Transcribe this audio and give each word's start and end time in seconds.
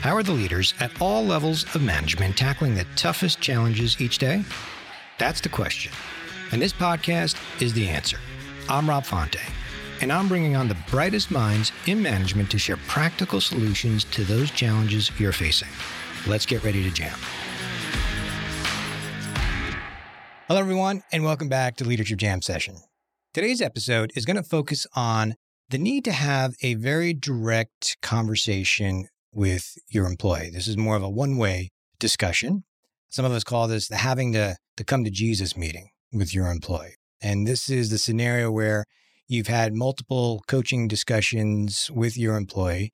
How 0.00 0.14
are 0.14 0.22
the 0.22 0.30
leaders 0.30 0.74
at 0.78 0.92
all 1.02 1.24
levels 1.24 1.64
of 1.74 1.82
management 1.82 2.36
tackling 2.36 2.76
the 2.76 2.86
toughest 2.94 3.40
challenges 3.40 4.00
each 4.00 4.18
day? 4.18 4.44
That's 5.18 5.40
the 5.40 5.48
question. 5.48 5.90
And 6.52 6.62
this 6.62 6.72
podcast 6.72 7.34
is 7.60 7.72
the 7.72 7.88
answer. 7.88 8.18
I'm 8.68 8.88
Rob 8.88 9.04
Fonte, 9.04 9.40
and 10.00 10.12
I'm 10.12 10.28
bringing 10.28 10.54
on 10.54 10.68
the 10.68 10.76
brightest 10.88 11.32
minds 11.32 11.72
in 11.86 12.00
management 12.00 12.48
to 12.52 12.58
share 12.58 12.76
practical 12.86 13.40
solutions 13.40 14.04
to 14.04 14.22
those 14.22 14.52
challenges 14.52 15.10
you're 15.18 15.32
facing. 15.32 15.68
Let's 16.28 16.46
get 16.46 16.62
ready 16.62 16.84
to 16.84 16.92
jam. 16.92 17.18
Hello, 20.46 20.60
everyone, 20.60 21.02
and 21.10 21.24
welcome 21.24 21.48
back 21.48 21.74
to 21.78 21.84
Leadership 21.84 22.18
Jam 22.18 22.40
Session. 22.40 22.76
Today's 23.34 23.60
episode 23.60 24.12
is 24.14 24.24
going 24.24 24.36
to 24.36 24.44
focus 24.44 24.86
on 24.94 25.34
the 25.70 25.78
need 25.78 26.04
to 26.04 26.12
have 26.12 26.54
a 26.62 26.74
very 26.74 27.12
direct 27.14 27.96
conversation 28.00 29.08
with 29.32 29.74
your 29.88 30.06
employee. 30.06 30.50
This 30.52 30.68
is 30.68 30.76
more 30.76 30.96
of 30.96 31.02
a 31.02 31.10
one 31.10 31.36
way 31.36 31.70
discussion. 31.98 32.64
Some 33.10 33.24
of 33.24 33.32
us 33.32 33.44
call 33.44 33.68
this 33.68 33.88
the 33.88 33.96
having 33.96 34.32
to, 34.32 34.56
to 34.76 34.84
come 34.84 35.04
to 35.04 35.10
Jesus 35.10 35.56
meeting 35.56 35.88
with 36.12 36.34
your 36.34 36.50
employee. 36.50 36.94
And 37.20 37.46
this 37.46 37.68
is 37.68 37.90
the 37.90 37.98
scenario 37.98 38.50
where 38.50 38.84
you've 39.26 39.48
had 39.48 39.74
multiple 39.74 40.42
coaching 40.46 40.88
discussions 40.88 41.90
with 41.92 42.16
your 42.16 42.36
employee 42.36 42.92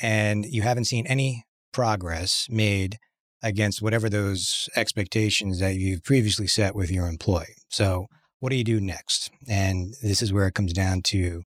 and 0.00 0.44
you 0.44 0.62
haven't 0.62 0.84
seen 0.84 1.06
any 1.06 1.44
progress 1.72 2.46
made 2.48 2.98
against 3.42 3.82
whatever 3.82 4.08
those 4.08 4.68
expectations 4.76 5.58
that 5.58 5.74
you've 5.74 6.04
previously 6.04 6.46
set 6.46 6.74
with 6.74 6.90
your 6.90 7.08
employee. 7.08 7.56
So, 7.68 8.06
what 8.38 8.50
do 8.50 8.56
you 8.56 8.64
do 8.64 8.80
next? 8.80 9.30
And 9.48 9.94
this 10.02 10.22
is 10.22 10.32
where 10.32 10.46
it 10.46 10.54
comes 10.54 10.72
down 10.72 11.02
to 11.06 11.42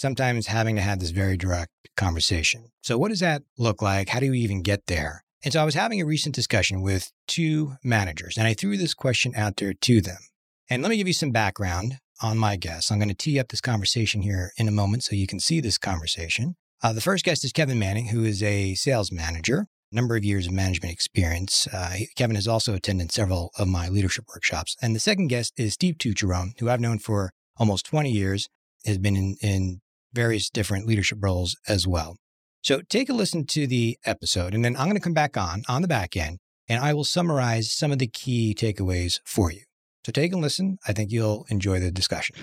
sometimes 0.00 0.46
having 0.46 0.76
to 0.76 0.82
have 0.82 0.98
this 0.98 1.10
very 1.10 1.36
direct 1.36 1.70
conversation. 1.96 2.70
So, 2.82 2.96
what 2.96 3.10
does 3.10 3.20
that 3.20 3.42
look 3.58 3.82
like? 3.82 4.08
How 4.08 4.20
do 4.20 4.26
you 4.26 4.34
even 4.34 4.62
get 4.62 4.86
there? 4.86 5.24
And 5.44 5.52
so, 5.52 5.60
I 5.60 5.64
was 5.64 5.74
having 5.74 6.00
a 6.00 6.06
recent 6.06 6.34
discussion 6.34 6.80
with 6.80 7.12
two 7.26 7.74
managers, 7.84 8.36
and 8.38 8.46
I 8.46 8.54
threw 8.54 8.76
this 8.76 8.94
question 8.94 9.32
out 9.36 9.56
there 9.58 9.74
to 9.74 10.00
them. 10.00 10.18
And 10.70 10.82
let 10.82 10.88
me 10.88 10.96
give 10.96 11.08
you 11.08 11.14
some 11.14 11.32
background 11.32 11.98
on 12.22 12.38
my 12.38 12.56
guests. 12.56 12.90
I'm 12.90 12.98
going 12.98 13.08
to 13.08 13.14
tee 13.14 13.38
up 13.38 13.48
this 13.48 13.60
conversation 13.60 14.22
here 14.22 14.52
in 14.56 14.68
a 14.68 14.72
moment 14.72 15.04
so 15.04 15.16
you 15.16 15.26
can 15.26 15.40
see 15.40 15.60
this 15.60 15.78
conversation. 15.78 16.54
Uh, 16.82 16.92
the 16.92 17.00
first 17.00 17.24
guest 17.24 17.44
is 17.44 17.52
Kevin 17.52 17.78
Manning, 17.78 18.08
who 18.08 18.24
is 18.24 18.42
a 18.42 18.74
sales 18.74 19.12
manager, 19.12 19.66
number 19.92 20.16
of 20.16 20.24
years 20.24 20.46
of 20.46 20.52
management 20.52 20.92
experience. 20.92 21.66
Uh, 21.72 21.96
Kevin 22.16 22.36
has 22.36 22.48
also 22.48 22.74
attended 22.74 23.12
several 23.12 23.50
of 23.58 23.68
my 23.68 23.88
leadership 23.88 24.24
workshops. 24.28 24.76
And 24.80 24.94
the 24.94 25.00
second 25.00 25.28
guest 25.28 25.52
is 25.58 25.74
Steve 25.74 25.96
Tucherone, 25.98 26.58
who 26.58 26.70
I've 26.70 26.80
known 26.80 26.98
for 26.98 27.32
almost 27.56 27.84
20 27.86 28.10
years, 28.10 28.48
has 28.86 28.98
been 28.98 29.16
in, 29.16 29.36
in 29.42 29.80
various 30.12 30.50
different 30.50 30.86
leadership 30.86 31.18
roles 31.20 31.56
as 31.68 31.86
well. 31.86 32.16
So 32.62 32.82
take 32.88 33.08
a 33.08 33.14
listen 33.14 33.46
to 33.46 33.66
the 33.66 33.98
episode, 34.04 34.54
and 34.54 34.64
then 34.64 34.76
I'm 34.76 34.84
going 34.84 34.96
to 34.96 35.00
come 35.00 35.14
back 35.14 35.36
on 35.36 35.62
on 35.68 35.82
the 35.82 35.88
back 35.88 36.16
end, 36.16 36.38
and 36.68 36.82
I 36.82 36.92
will 36.92 37.04
summarize 37.04 37.72
some 37.72 37.90
of 37.90 37.98
the 37.98 38.06
key 38.06 38.54
takeaways 38.54 39.20
for 39.24 39.50
you. 39.50 39.62
So 40.04 40.12
take 40.12 40.32
a 40.32 40.36
listen. 40.36 40.78
I 40.86 40.92
think 40.92 41.10
you'll 41.10 41.46
enjoy 41.48 41.80
the 41.80 41.90
discussion. 41.90 42.36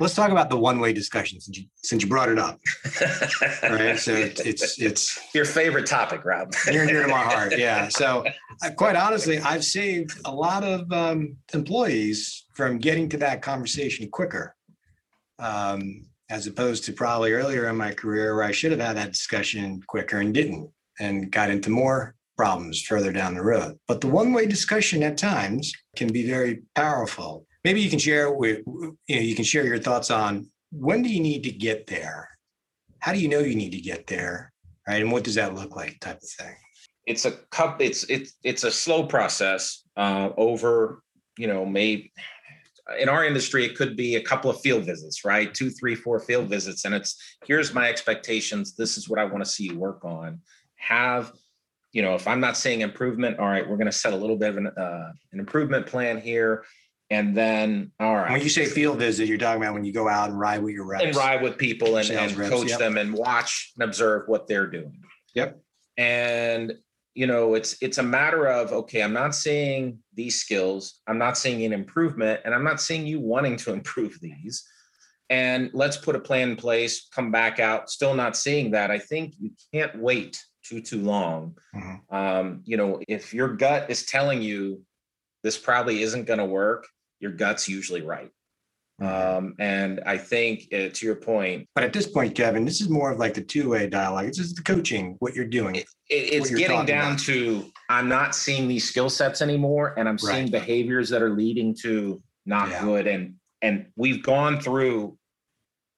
Let's 0.00 0.14
talk 0.14 0.30
about 0.30 0.48
the 0.48 0.56
one-way 0.56 0.94
discussion 0.94 1.40
since 1.40 1.58
you 1.58 1.66
since 1.76 2.02
you 2.02 2.08
brought 2.08 2.30
it 2.30 2.38
up. 2.38 2.58
right. 3.62 3.98
So 3.98 4.14
it's 4.14 4.40
it's, 4.40 4.80
it's 4.80 5.34
your 5.34 5.44
favorite 5.44 5.86
topic, 5.86 6.24
Rob. 6.24 6.54
near 6.68 6.86
near 6.86 7.02
to 7.02 7.08
my 7.08 7.22
heart. 7.22 7.56
Yeah. 7.56 7.88
So 8.00 8.24
uh, 8.62 8.70
quite 8.70 8.96
honestly, 8.96 9.38
I've 9.40 9.64
saved 9.64 10.18
a 10.24 10.32
lot 10.32 10.64
of 10.64 10.90
um, 10.90 11.36
employees 11.52 12.46
from 12.54 12.78
getting 12.78 13.08
to 13.10 13.18
that 13.18 13.42
conversation 13.42 14.08
quicker. 14.10 14.54
Um, 15.38 16.06
as 16.30 16.46
opposed 16.46 16.84
to 16.84 16.92
probably 16.92 17.32
earlier 17.32 17.68
in 17.68 17.76
my 17.76 17.92
career 17.92 18.34
where 18.34 18.44
I 18.44 18.52
should 18.52 18.70
have 18.70 18.80
had 18.80 18.96
that 18.96 19.12
discussion 19.12 19.82
quicker 19.86 20.18
and 20.18 20.32
didn't 20.32 20.70
and 21.00 21.30
got 21.30 21.50
into 21.50 21.70
more 21.70 22.14
problems 22.36 22.80
further 22.80 23.12
down 23.12 23.34
the 23.34 23.42
road. 23.42 23.78
But 23.86 24.00
the 24.00 24.06
one 24.06 24.32
way 24.32 24.46
discussion 24.46 25.02
at 25.02 25.18
times 25.18 25.72
can 25.96 26.08
be 26.08 26.26
very 26.26 26.62
powerful. 26.74 27.46
Maybe 27.64 27.82
you 27.82 27.90
can 27.90 27.98
share 27.98 28.32
with 28.32 28.62
you 28.66 29.16
know 29.16 29.20
you 29.20 29.34
can 29.34 29.44
share 29.44 29.66
your 29.66 29.78
thoughts 29.78 30.10
on 30.10 30.50
when 30.72 31.02
do 31.02 31.10
you 31.10 31.20
need 31.20 31.42
to 31.42 31.50
get 31.50 31.86
there? 31.86 32.28
How 33.00 33.12
do 33.12 33.18
you 33.18 33.28
know 33.28 33.40
you 33.40 33.56
need 33.56 33.72
to 33.72 33.80
get 33.80 34.06
there? 34.06 34.52
Right. 34.88 35.02
And 35.02 35.12
what 35.12 35.24
does 35.24 35.34
that 35.34 35.54
look 35.54 35.76
like 35.76 36.00
type 36.00 36.16
of 36.22 36.28
thing? 36.28 36.54
It's 37.06 37.24
a 37.24 37.32
cup, 37.50 37.80
it's 37.80 38.04
it's 38.04 38.34
it's 38.44 38.64
a 38.64 38.70
slow 38.70 39.04
process 39.04 39.82
uh, 39.96 40.30
over, 40.36 41.02
you 41.36 41.46
know, 41.46 41.66
maybe 41.66 42.12
in 42.98 43.08
our 43.08 43.24
industry, 43.24 43.64
it 43.64 43.76
could 43.76 43.96
be 43.96 44.16
a 44.16 44.22
couple 44.22 44.50
of 44.50 44.60
field 44.60 44.84
visits, 44.84 45.24
right? 45.24 45.52
Two, 45.52 45.70
three, 45.70 45.94
four 45.94 46.18
field 46.20 46.48
visits. 46.48 46.84
And 46.84 46.94
it's 46.94 47.16
here's 47.44 47.72
my 47.72 47.88
expectations. 47.88 48.74
This 48.74 48.96
is 48.96 49.08
what 49.08 49.18
I 49.18 49.24
want 49.24 49.44
to 49.44 49.50
see 49.50 49.64
you 49.64 49.78
work 49.78 50.04
on. 50.04 50.40
Have, 50.76 51.32
you 51.92 52.02
know, 52.02 52.14
if 52.14 52.26
I'm 52.26 52.40
not 52.40 52.56
seeing 52.56 52.80
improvement, 52.80 53.38
all 53.38 53.46
right, 53.46 53.68
we're 53.68 53.76
going 53.76 53.86
to 53.86 53.92
set 53.92 54.12
a 54.12 54.16
little 54.16 54.36
bit 54.36 54.50
of 54.50 54.56
an, 54.56 54.66
uh, 54.68 55.12
an 55.32 55.40
improvement 55.40 55.86
plan 55.86 56.20
here. 56.20 56.64
And 57.12 57.36
then, 57.36 57.90
all 57.98 58.14
right. 58.14 58.30
When 58.30 58.40
you 58.40 58.48
say 58.48 58.66
field 58.66 58.98
visit, 58.98 59.26
you're 59.26 59.36
talking 59.36 59.60
about 59.60 59.74
when 59.74 59.84
you 59.84 59.92
go 59.92 60.08
out 60.08 60.30
and 60.30 60.38
ride 60.38 60.62
with 60.62 60.74
your 60.74 60.86
reps. 60.86 61.04
And 61.04 61.16
ride 61.16 61.42
with 61.42 61.58
people 61.58 61.96
and, 61.96 62.08
and 62.08 62.32
reps, 62.36 62.50
coach 62.50 62.68
yep. 62.68 62.78
them 62.78 62.96
and 62.98 63.12
watch 63.12 63.72
and 63.76 63.82
observe 63.82 64.28
what 64.28 64.46
they're 64.46 64.68
doing. 64.68 65.02
Yep. 65.34 65.60
And 65.96 66.74
you 67.14 67.26
know 67.26 67.54
it's 67.54 67.76
it's 67.82 67.98
a 67.98 68.02
matter 68.02 68.46
of 68.46 68.72
okay 68.72 69.02
i'm 69.02 69.12
not 69.12 69.34
seeing 69.34 69.98
these 70.14 70.40
skills 70.40 71.00
i'm 71.06 71.18
not 71.18 71.36
seeing 71.36 71.64
an 71.64 71.72
improvement 71.72 72.40
and 72.44 72.54
i'm 72.54 72.64
not 72.64 72.80
seeing 72.80 73.06
you 73.06 73.20
wanting 73.20 73.56
to 73.56 73.72
improve 73.78 74.18
these 74.20 74.64
and 75.28 75.70
let's 75.72 75.96
put 75.96 76.16
a 76.16 76.20
plan 76.20 76.50
in 76.50 76.56
place 76.56 77.08
come 77.14 77.30
back 77.30 77.58
out 77.60 77.90
still 77.90 78.14
not 78.14 78.36
seeing 78.36 78.70
that 78.70 78.90
i 78.90 78.98
think 78.98 79.34
you 79.38 79.50
can't 79.72 79.96
wait 79.98 80.42
too 80.62 80.80
too 80.80 81.00
long 81.02 81.56
Mhm. 81.74 82.00
um, 82.12 82.62
you 82.64 82.76
know 82.76 83.00
if 83.08 83.34
your 83.34 83.48
gut 83.56 83.90
is 83.90 84.04
telling 84.06 84.42
you 84.42 84.82
this 85.42 85.56
probably 85.58 86.02
isn't 86.02 86.26
going 86.26 86.38
to 86.38 86.44
work 86.44 86.86
your 87.18 87.32
gut's 87.32 87.68
usually 87.68 88.00
right. 88.00 88.30
Um, 89.00 89.54
and 89.58 90.00
i 90.06 90.16
think 90.18 90.68
uh, 90.72 90.88
to 90.92 91.06
your 91.06 91.16
point 91.16 91.66
But 91.74 91.84
at 91.84 91.92
this 91.92 92.06
point, 92.06 92.34
Kevin, 92.34 92.64
this 92.64 92.80
is 92.80 92.88
more 92.88 93.10
of 93.12 93.18
like 93.18 93.34
the 93.34 93.42
two-way 93.42 93.88
dialogue. 93.88 94.26
It's 94.26 94.38
just 94.38 94.56
the 94.56 94.62
coaching, 94.62 95.16
what 95.20 95.34
you're 95.34 95.46
doing. 95.60 95.76
it, 95.76 95.86
it's 96.08 96.50
you're 96.50 96.58
getting 96.58 96.84
down 96.86 97.12
about. 97.12 97.18
to 97.20 97.70
I'm 97.88 98.08
not 98.08 98.34
seeing 98.34 98.68
these 98.68 98.86
skill 98.88 99.10
sets 99.10 99.40
anymore, 99.42 99.94
and 99.96 100.08
I'm 100.08 100.18
seeing 100.18 100.44
Right. 100.44 100.52
behaviors 100.52 101.08
that 101.10 101.22
are 101.22 101.30
leading 101.30 101.74
to 101.82 102.22
not 102.46 102.68
Yeah. 102.68 102.82
good. 102.84 103.06
And 103.06 103.34
and 103.62 103.86
we've 103.96 104.22
gone 104.22 104.60
through 104.60 105.16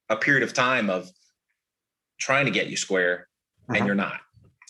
a 0.08 0.16
period 0.16 0.42
of 0.42 0.52
time 0.52 0.88
of 0.90 1.10
trying 2.18 2.44
to 2.46 2.50
get 2.50 2.66
you 2.68 2.76
square, 2.76 3.28
and 3.68 3.84
you're 3.86 3.94
not. 3.94 4.20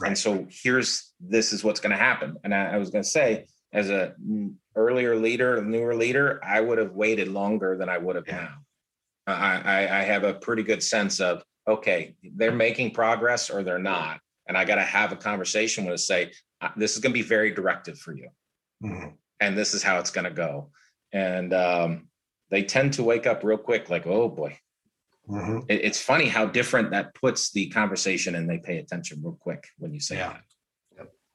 Right. 0.01 0.09
And 0.09 0.19
so 0.19 0.47
here's 0.51 1.13
this 1.21 1.53
is 1.53 1.63
what's 1.65 1.81
going 1.81 1.93
to 1.97 2.03
happen. 2.11 2.37
And 2.45 2.55
I, 2.55 2.75
I 2.75 2.77
was 2.79 2.91
going 2.91 3.05
to 3.05 3.09
say, 3.09 3.47
as 3.73 3.91
a 3.91 4.15
earlier 4.77 5.17
leader, 5.17 5.57
a 5.57 5.63
newer 5.63 5.95
leader, 5.95 6.41
I 6.45 6.61
would 6.61 6.79
have 6.79 6.93
waited 6.93 7.29
longer 7.29 7.77
than 7.77 7.89
I 7.89 7.99
would 7.99 8.17
have 8.17 8.27
Yeah. 8.27 8.49
now. 8.49 8.55
I, 9.27 9.61
I 9.65 10.01
I 10.01 10.03
have 10.03 10.25
a 10.25 10.35
pretty 10.35 10.63
good 10.63 10.83
sense 10.83 11.21
of 11.21 11.43
okay, 11.69 12.15
they're 12.35 12.51
making 12.53 12.91
progress 12.91 13.49
or 13.49 13.63
they're 13.63 13.79
not, 13.79 14.21
and 14.49 14.59
I 14.59 14.65
got 14.65 14.75
to 14.77 14.83
have 14.83 15.13
a 15.13 15.17
conversation 15.17 15.85
with 15.85 16.01
say 16.01 16.33
uh, 16.61 16.71
this 16.77 16.95
is 16.95 16.99
going 17.01 17.13
to 17.13 17.19
be 17.23 17.23
very 17.23 17.53
directive 17.53 17.99
for 17.99 18.13
you, 18.15 18.29
Mhm. 18.83 19.15
and 19.41 19.57
this 19.57 19.75
is 19.75 19.83
how 19.83 19.99
it's 19.99 20.11
going 20.11 20.25
to 20.25 20.31
go. 20.33 20.71
And 21.13 21.53
um, 21.55 22.09
they 22.51 22.65
tend 22.65 22.95
to 22.95 23.05
wake 23.05 23.27
up 23.27 23.45
real 23.45 23.59
quick, 23.59 23.91
like 23.91 24.07
oh 24.07 24.29
boy. 24.29 24.59
Mhm. 25.29 25.65
It, 25.69 25.85
it's 25.85 26.01
funny 26.01 26.27
how 26.27 26.47
different 26.47 26.91
that 26.91 27.15
puts 27.15 27.53
the 27.53 27.69
conversation, 27.71 28.35
and 28.35 28.51
they 28.51 28.59
pay 28.59 28.79
attention 28.79 29.23
real 29.23 29.39
quick 29.41 29.69
when 29.79 29.95
you 29.95 30.01
say 30.01 30.17
Yeah. 30.17 30.33
that. 30.33 30.43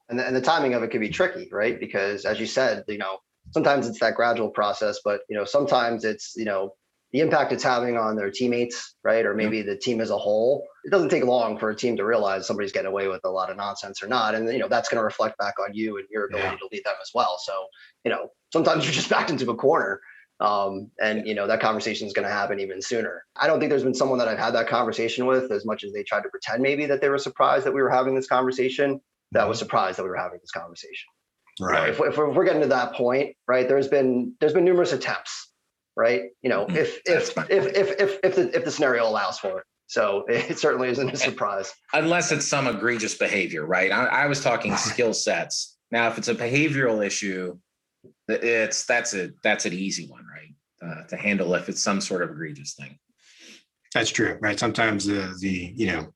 And 0.08 0.18
the, 0.18 0.26
and 0.26 0.34
the 0.36 0.40
timing 0.40 0.74
of 0.74 0.82
it 0.82 0.90
can 0.90 1.00
be 1.00 1.08
tricky, 1.10 1.48
right? 1.52 1.78
Because 1.78 2.24
as 2.24 2.40
you 2.40 2.46
said, 2.46 2.84
you 2.88 2.98
know, 2.98 3.18
sometimes 3.52 3.86
it's 3.88 4.00
that 4.00 4.14
gradual 4.14 4.50
process, 4.50 5.00
but 5.04 5.20
you 5.28 5.36
know, 5.36 5.44
sometimes 5.44 6.04
it's 6.04 6.34
you 6.36 6.44
know 6.44 6.74
the 7.12 7.20
impact 7.20 7.52
it's 7.52 7.62
having 7.62 7.96
on 7.96 8.16
their 8.16 8.30
teammates, 8.30 8.96
right? 9.02 9.24
Or 9.24 9.34
maybe 9.34 9.62
the 9.62 9.76
team 9.76 10.00
as 10.00 10.10
a 10.10 10.18
whole. 10.18 10.66
It 10.84 10.90
doesn't 10.90 11.08
take 11.08 11.24
long 11.24 11.58
for 11.58 11.70
a 11.70 11.74
team 11.76 11.96
to 11.96 12.04
realize 12.04 12.46
somebody's 12.46 12.72
getting 12.72 12.90
away 12.90 13.08
with 13.08 13.22
a 13.24 13.30
lot 13.30 13.50
of 13.50 13.56
nonsense 13.56 14.02
or 14.02 14.08
not, 14.08 14.34
and 14.34 14.46
you 14.52 14.58
know 14.58 14.68
that's 14.68 14.88
going 14.88 14.98
to 15.00 15.04
reflect 15.04 15.38
back 15.38 15.54
on 15.58 15.74
you 15.74 15.98
and 15.98 16.06
your 16.10 16.26
ability 16.26 16.48
Yeah. 16.52 16.58
to 16.58 16.68
lead 16.72 16.84
them 16.84 16.94
as 17.00 17.10
well. 17.14 17.38
So 17.42 17.66
you 18.04 18.10
know, 18.10 18.28
sometimes 18.52 18.84
you're 18.84 18.92
just 18.92 19.10
backed 19.10 19.30
into 19.30 19.50
a 19.50 19.56
corner. 19.56 20.00
Um, 20.40 20.92
and 21.02 21.26
you 21.26 21.34
know 21.34 21.48
that 21.48 21.58
conversation 21.60 22.06
is 22.06 22.12
going 22.12 22.26
to 22.28 22.32
happen 22.32 22.60
even 22.60 22.80
sooner. 22.80 23.24
I 23.34 23.48
don't 23.48 23.58
think 23.58 23.70
there's 23.70 23.82
been 23.82 23.92
someone 23.92 24.18
that 24.20 24.28
I've 24.28 24.38
had 24.38 24.52
that 24.54 24.68
conversation 24.68 25.26
with 25.26 25.50
as 25.50 25.66
much 25.66 25.82
as 25.82 25.92
they 25.92 26.04
tried 26.04 26.22
to 26.22 26.28
pretend 26.28 26.62
maybe 26.62 26.86
that 26.86 27.00
they 27.00 27.08
were 27.08 27.18
surprised 27.18 27.66
that 27.66 27.74
we 27.74 27.82
were 27.82 27.90
having 27.90 28.14
this 28.14 28.28
conversation 28.28 29.00
that 29.32 29.48
was 29.48 29.58
surprised 29.58 29.98
that 29.98 30.04
we 30.04 30.08
were 30.08 30.16
having 30.16 30.38
this 30.40 30.50
conversation. 30.50 31.08
You 31.58 31.66
know, 31.66 31.72
Right. 31.72 31.88
If, 31.90 32.00
if, 32.00 32.16
we're, 32.16 32.30
if 32.30 32.36
we're 32.36 32.44
getting 32.44 32.62
to 32.62 32.68
that 32.68 32.94
point, 32.94 33.36
right? 33.46 33.68
There's 33.68 33.88
been 33.88 34.34
there's 34.40 34.52
been 34.52 34.64
numerous 34.64 34.92
attempts, 34.92 35.52
right? 35.96 36.22
You 36.42 36.50
know, 36.50 36.66
if 36.68 37.00
if 37.04 37.36
if 37.50 37.76
if 37.76 38.00
if 38.00 38.18
if 38.22 38.34
the 38.36 38.56
if 38.56 38.64
the 38.64 38.70
scenario 38.70 39.08
allows 39.08 39.38
for 39.38 39.58
it. 39.60 39.64
So 39.88 40.24
it 40.28 40.58
certainly 40.58 40.88
isn't 40.90 41.10
a 41.10 41.16
surprise. 41.16 41.72
unless 41.92 42.30
it's 42.30 42.46
some 42.46 42.66
egregious 42.66 43.14
behavior, 43.16 43.66
right? 43.66 43.90
I, 43.90 44.04
I 44.04 44.26
was 44.26 44.42
talking 44.42 44.76
skill 44.76 45.12
sets. 45.12 45.76
Now, 45.90 46.08
if 46.08 46.18
it's 46.18 46.28
a 46.28 46.34
behavioral 46.34 47.04
issue, 47.04 47.58
it's 48.28 48.84
that's 48.84 49.14
a 49.14 49.30
that's 49.42 49.66
an 49.66 49.72
easy 49.72 50.06
one, 50.06 50.24
right? 50.26 50.54
Uh, 50.80 51.06
to 51.08 51.16
handle 51.16 51.54
if 51.54 51.68
it's 51.68 51.82
some 51.82 52.00
sort 52.00 52.22
of 52.22 52.30
egregious 52.30 52.74
thing. 52.74 52.98
That's 53.94 54.10
true, 54.10 54.38
right? 54.40 54.58
Sometimes 54.58 55.06
the 55.06 55.34
the 55.40 55.72
you 55.74 55.86
know 55.86 56.12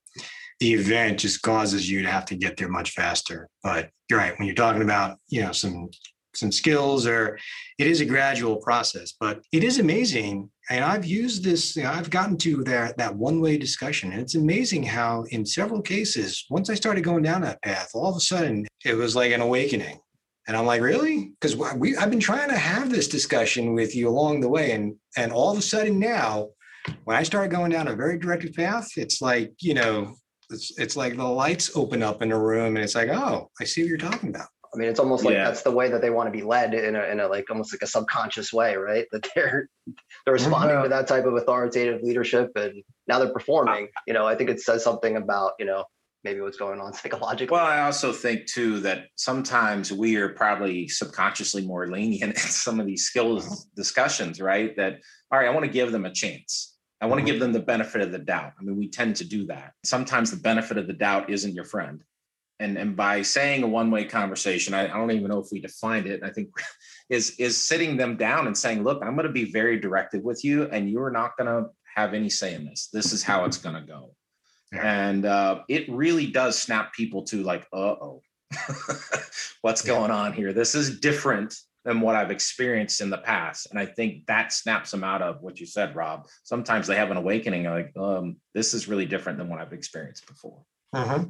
the 0.60 0.74
event 0.74 1.20
just 1.20 1.42
causes 1.42 1.90
you 1.90 2.02
to 2.02 2.10
have 2.10 2.24
to 2.26 2.36
get 2.36 2.56
there 2.56 2.68
much 2.68 2.90
faster. 2.90 3.48
But 3.62 3.90
you're 4.12 4.20
right 4.20 4.38
when 4.38 4.46
you're 4.46 4.54
talking 4.54 4.82
about 4.82 5.16
you 5.28 5.40
know 5.40 5.52
some 5.52 5.88
some 6.34 6.52
skills 6.52 7.06
or 7.06 7.38
it 7.78 7.86
is 7.86 8.02
a 8.02 8.04
gradual 8.04 8.56
process 8.56 9.14
but 9.18 9.40
it 9.52 9.64
is 9.64 9.78
amazing 9.78 10.50
and 10.68 10.84
i've 10.84 11.06
used 11.06 11.42
this 11.42 11.76
you 11.76 11.82
know, 11.82 11.90
i've 11.90 12.10
gotten 12.10 12.36
to 12.36 12.62
that 12.62 12.96
that 12.98 13.14
one 13.14 13.40
way 13.40 13.56
discussion 13.56 14.12
and 14.12 14.20
it's 14.20 14.34
amazing 14.34 14.82
how 14.82 15.24
in 15.30 15.46
several 15.46 15.80
cases 15.80 16.44
once 16.50 16.68
i 16.68 16.74
started 16.74 17.02
going 17.02 17.22
down 17.22 17.40
that 17.40 17.62
path 17.62 17.90
all 17.94 18.10
of 18.10 18.16
a 18.16 18.20
sudden 18.20 18.66
it 18.84 18.94
was 18.94 19.16
like 19.16 19.32
an 19.32 19.40
awakening 19.40 19.98
and 20.46 20.58
i'm 20.58 20.66
like 20.66 20.82
really 20.82 21.32
because 21.40 21.56
we 21.76 21.96
i've 21.96 22.10
been 22.10 22.20
trying 22.20 22.50
to 22.50 22.56
have 22.56 22.90
this 22.90 23.08
discussion 23.08 23.72
with 23.72 23.96
you 23.96 24.08
along 24.08 24.40
the 24.40 24.48
way 24.48 24.72
and 24.72 24.94
and 25.16 25.32
all 25.32 25.50
of 25.50 25.56
a 25.56 25.62
sudden 25.62 25.98
now 25.98 26.48
when 27.04 27.16
i 27.16 27.22
started 27.22 27.50
going 27.50 27.70
down 27.70 27.88
a 27.88 27.96
very 27.96 28.18
directed 28.18 28.54
path 28.54 28.90
it's 28.96 29.22
like 29.22 29.52
you 29.60 29.72
know 29.72 30.14
it's, 30.52 30.78
it's 30.78 30.96
like 30.96 31.16
the 31.16 31.24
lights 31.24 31.70
open 31.74 32.02
up 32.02 32.22
in 32.22 32.28
the 32.28 32.38
room 32.38 32.76
and 32.76 32.84
it's 32.84 32.94
like 32.94 33.08
oh 33.08 33.50
i 33.60 33.64
see 33.64 33.82
what 33.82 33.88
you're 33.88 33.98
talking 33.98 34.28
about 34.30 34.48
I 34.74 34.78
mean, 34.78 34.88
it's 34.88 35.00
almost 35.00 35.24
like 35.24 35.34
yeah. 35.34 35.44
that's 35.44 35.62
the 35.62 35.70
way 35.70 35.90
that 35.90 36.00
they 36.00 36.08
want 36.08 36.28
to 36.28 36.30
be 36.30 36.42
led 36.42 36.72
in 36.72 36.96
a, 36.96 37.02
in 37.04 37.20
a 37.20 37.28
like 37.28 37.50
almost 37.50 37.74
like 37.74 37.82
a 37.82 37.86
subconscious 37.86 38.52
way, 38.52 38.74
right? 38.76 39.06
That 39.12 39.28
they're 39.34 39.68
they're 40.24 40.32
responding 40.32 40.76
mm-hmm. 40.76 40.84
to 40.84 40.88
that 40.88 41.06
type 41.06 41.26
of 41.26 41.34
authoritative 41.34 42.02
leadership, 42.02 42.52
and 42.56 42.82
now 43.06 43.18
they're 43.18 43.32
performing. 43.32 43.88
You 44.06 44.14
know, 44.14 44.26
I 44.26 44.34
think 44.34 44.48
it 44.48 44.60
says 44.60 44.82
something 44.82 45.16
about 45.16 45.52
you 45.58 45.66
know 45.66 45.84
maybe 46.24 46.40
what's 46.40 46.56
going 46.56 46.80
on 46.80 46.92
psychologically. 46.94 47.54
Well, 47.54 47.66
I 47.66 47.82
also 47.82 48.12
think 48.12 48.46
too 48.46 48.80
that 48.80 49.08
sometimes 49.16 49.92
we 49.92 50.16
are 50.16 50.30
probably 50.30 50.88
subconsciously 50.88 51.66
more 51.66 51.88
lenient 51.88 52.22
in 52.32 52.36
some 52.36 52.80
of 52.80 52.86
these 52.86 53.04
skills 53.04 53.44
mm-hmm. 53.44 53.70
discussions, 53.76 54.40
right? 54.40 54.74
That 54.76 55.00
all 55.30 55.38
right, 55.38 55.48
I 55.48 55.50
want 55.50 55.66
to 55.66 55.72
give 55.72 55.92
them 55.92 56.06
a 56.06 56.12
chance. 56.12 56.71
I 57.02 57.06
want 57.06 57.18
to 57.18 57.24
mm-hmm. 57.24 57.32
give 57.32 57.40
them 57.40 57.52
the 57.52 57.60
benefit 57.60 58.00
of 58.00 58.12
the 58.12 58.18
doubt. 58.18 58.52
I 58.58 58.62
mean, 58.62 58.78
we 58.78 58.88
tend 58.88 59.16
to 59.16 59.24
do 59.24 59.44
that. 59.46 59.74
Sometimes 59.84 60.30
the 60.30 60.38
benefit 60.38 60.78
of 60.78 60.86
the 60.86 60.92
doubt 60.94 61.28
isn't 61.28 61.54
your 61.54 61.64
friend 61.64 62.02
and 62.62 62.78
and 62.78 62.96
by 62.96 63.22
saying 63.22 63.62
a 63.62 63.66
one-way 63.66 64.04
conversation 64.04 64.72
I, 64.72 64.84
I, 64.84 64.96
don't 64.96 65.10
even 65.10 65.28
know 65.28 65.40
if 65.40 65.48
we 65.52 65.60
defined 65.60 66.06
it 66.06 66.22
i 66.22 66.30
think 66.30 66.48
is 67.10 67.30
is 67.38 67.68
sitting 67.68 67.96
them 67.96 68.16
down 68.16 68.46
and 68.46 68.56
saying 68.56 68.82
look 68.82 69.02
i'm 69.02 69.14
going 69.14 69.26
to 69.26 69.32
be 69.32 69.50
very 69.50 69.78
directive 69.78 70.22
with 70.22 70.44
you 70.44 70.64
and 70.64 70.88
you're 70.88 71.10
not 71.10 71.36
going 71.36 71.48
to 71.48 71.70
have 71.94 72.14
any 72.14 72.30
say 72.30 72.54
in 72.54 72.64
this 72.64 72.88
this 72.92 73.12
is 73.12 73.22
how 73.22 73.44
it's 73.44 73.58
going 73.58 73.74
to 73.74 73.82
go 73.82 74.14
yeah. 74.72 75.08
and 75.08 75.26
uh, 75.26 75.60
it 75.68 75.90
really 75.90 76.26
does 76.26 76.58
snap 76.58 76.94
people 76.94 77.22
to 77.24 77.42
like 77.42 77.66
uh-oh 77.72 78.22
what's 79.60 79.84
yeah. 79.84 79.92
going 79.92 80.10
on 80.10 80.32
here 80.32 80.52
this 80.52 80.74
is 80.74 81.00
different 81.00 81.54
than 81.84 82.00
what 82.00 82.16
i've 82.16 82.30
experienced 82.30 83.00
in 83.00 83.10
the 83.10 83.18
past 83.18 83.68
and 83.70 83.78
i 83.78 83.86
think 83.86 84.26
that 84.26 84.52
snaps 84.52 84.90
them 84.90 85.04
out 85.04 85.22
of 85.22 85.42
what 85.42 85.60
you 85.60 85.66
said 85.66 85.94
rob 85.96 86.26
sometimes 86.42 86.86
they 86.86 86.96
have 86.96 87.10
an 87.10 87.16
awakening 87.16 87.64
like 87.64 87.92
um, 87.96 88.36
this 88.54 88.74
is 88.74 88.88
really 88.88 89.06
different 89.06 89.38
than 89.38 89.48
what 89.48 89.60
i've 89.60 89.72
experienced 89.72 90.26
before 90.26 90.62
uh-huh. 90.92 91.24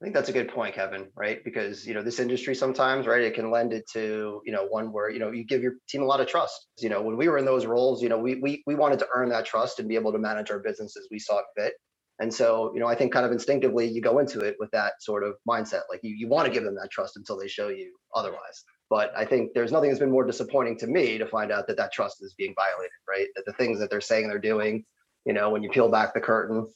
I 0.00 0.04
think 0.04 0.14
that's 0.14 0.28
a 0.28 0.32
good 0.32 0.48
point, 0.48 0.74
Kevin, 0.74 1.06
right? 1.16 1.42
Because, 1.42 1.86
you 1.86 1.94
know, 1.94 2.02
this 2.02 2.20
industry 2.20 2.54
sometimes, 2.54 3.06
right, 3.06 3.22
it 3.22 3.32
can 3.32 3.50
lend 3.50 3.72
it 3.72 3.88
to, 3.94 4.42
you 4.44 4.52
know, 4.52 4.66
one 4.66 4.92
where, 4.92 5.08
you 5.08 5.18
know, 5.18 5.30
you 5.30 5.42
give 5.42 5.62
your 5.62 5.76
team 5.88 6.02
a 6.02 6.04
lot 6.04 6.20
of 6.20 6.26
trust. 6.26 6.66
You 6.78 6.90
know, 6.90 7.00
when 7.00 7.16
we 7.16 7.28
were 7.28 7.38
in 7.38 7.46
those 7.46 7.64
roles, 7.64 8.02
you 8.02 8.10
know, 8.10 8.18
we 8.18 8.34
we 8.34 8.62
we 8.66 8.74
wanted 8.74 8.98
to 8.98 9.06
earn 9.14 9.30
that 9.30 9.46
trust 9.46 9.78
and 9.78 9.88
be 9.88 9.94
able 9.94 10.12
to 10.12 10.18
manage 10.18 10.50
our 10.50 10.58
business 10.58 10.98
as 10.98 11.08
we 11.10 11.18
saw 11.18 11.40
fit. 11.56 11.72
And 12.18 12.32
so, 12.32 12.72
you 12.74 12.80
know, 12.80 12.86
I 12.86 12.94
think 12.94 13.10
kind 13.12 13.24
of 13.24 13.32
instinctively 13.32 13.86
you 13.86 14.02
go 14.02 14.18
into 14.18 14.40
it 14.40 14.56
with 14.58 14.70
that 14.72 14.94
sort 15.00 15.24
of 15.24 15.36
mindset. 15.48 15.82
Like 15.88 16.00
you, 16.02 16.14
you 16.14 16.28
want 16.28 16.46
to 16.46 16.52
give 16.52 16.64
them 16.64 16.74
that 16.74 16.90
trust 16.90 17.16
until 17.16 17.38
they 17.38 17.48
show 17.48 17.68
you 17.68 17.96
otherwise. 18.14 18.64
But 18.88 19.12
I 19.16 19.24
think 19.24 19.52
there's 19.52 19.72
nothing 19.72 19.90
that's 19.90 20.00
been 20.00 20.10
more 20.10 20.24
disappointing 20.24 20.78
to 20.78 20.86
me 20.86 21.18
to 21.18 21.26
find 21.26 21.50
out 21.50 21.66
that 21.66 21.76
that 21.76 21.92
trust 21.92 22.22
is 22.22 22.34
being 22.34 22.54
violated, 22.54 22.92
right? 23.08 23.26
That 23.34 23.44
the 23.44 23.52
things 23.52 23.80
that 23.80 23.90
they're 23.90 24.00
saying 24.00 24.28
they're 24.28 24.38
doing, 24.38 24.84
you 25.24 25.32
know, 25.32 25.50
when 25.50 25.62
you 25.62 25.70
peel 25.70 25.88
back 25.88 26.14
the 26.14 26.20
curtain, 26.20 26.66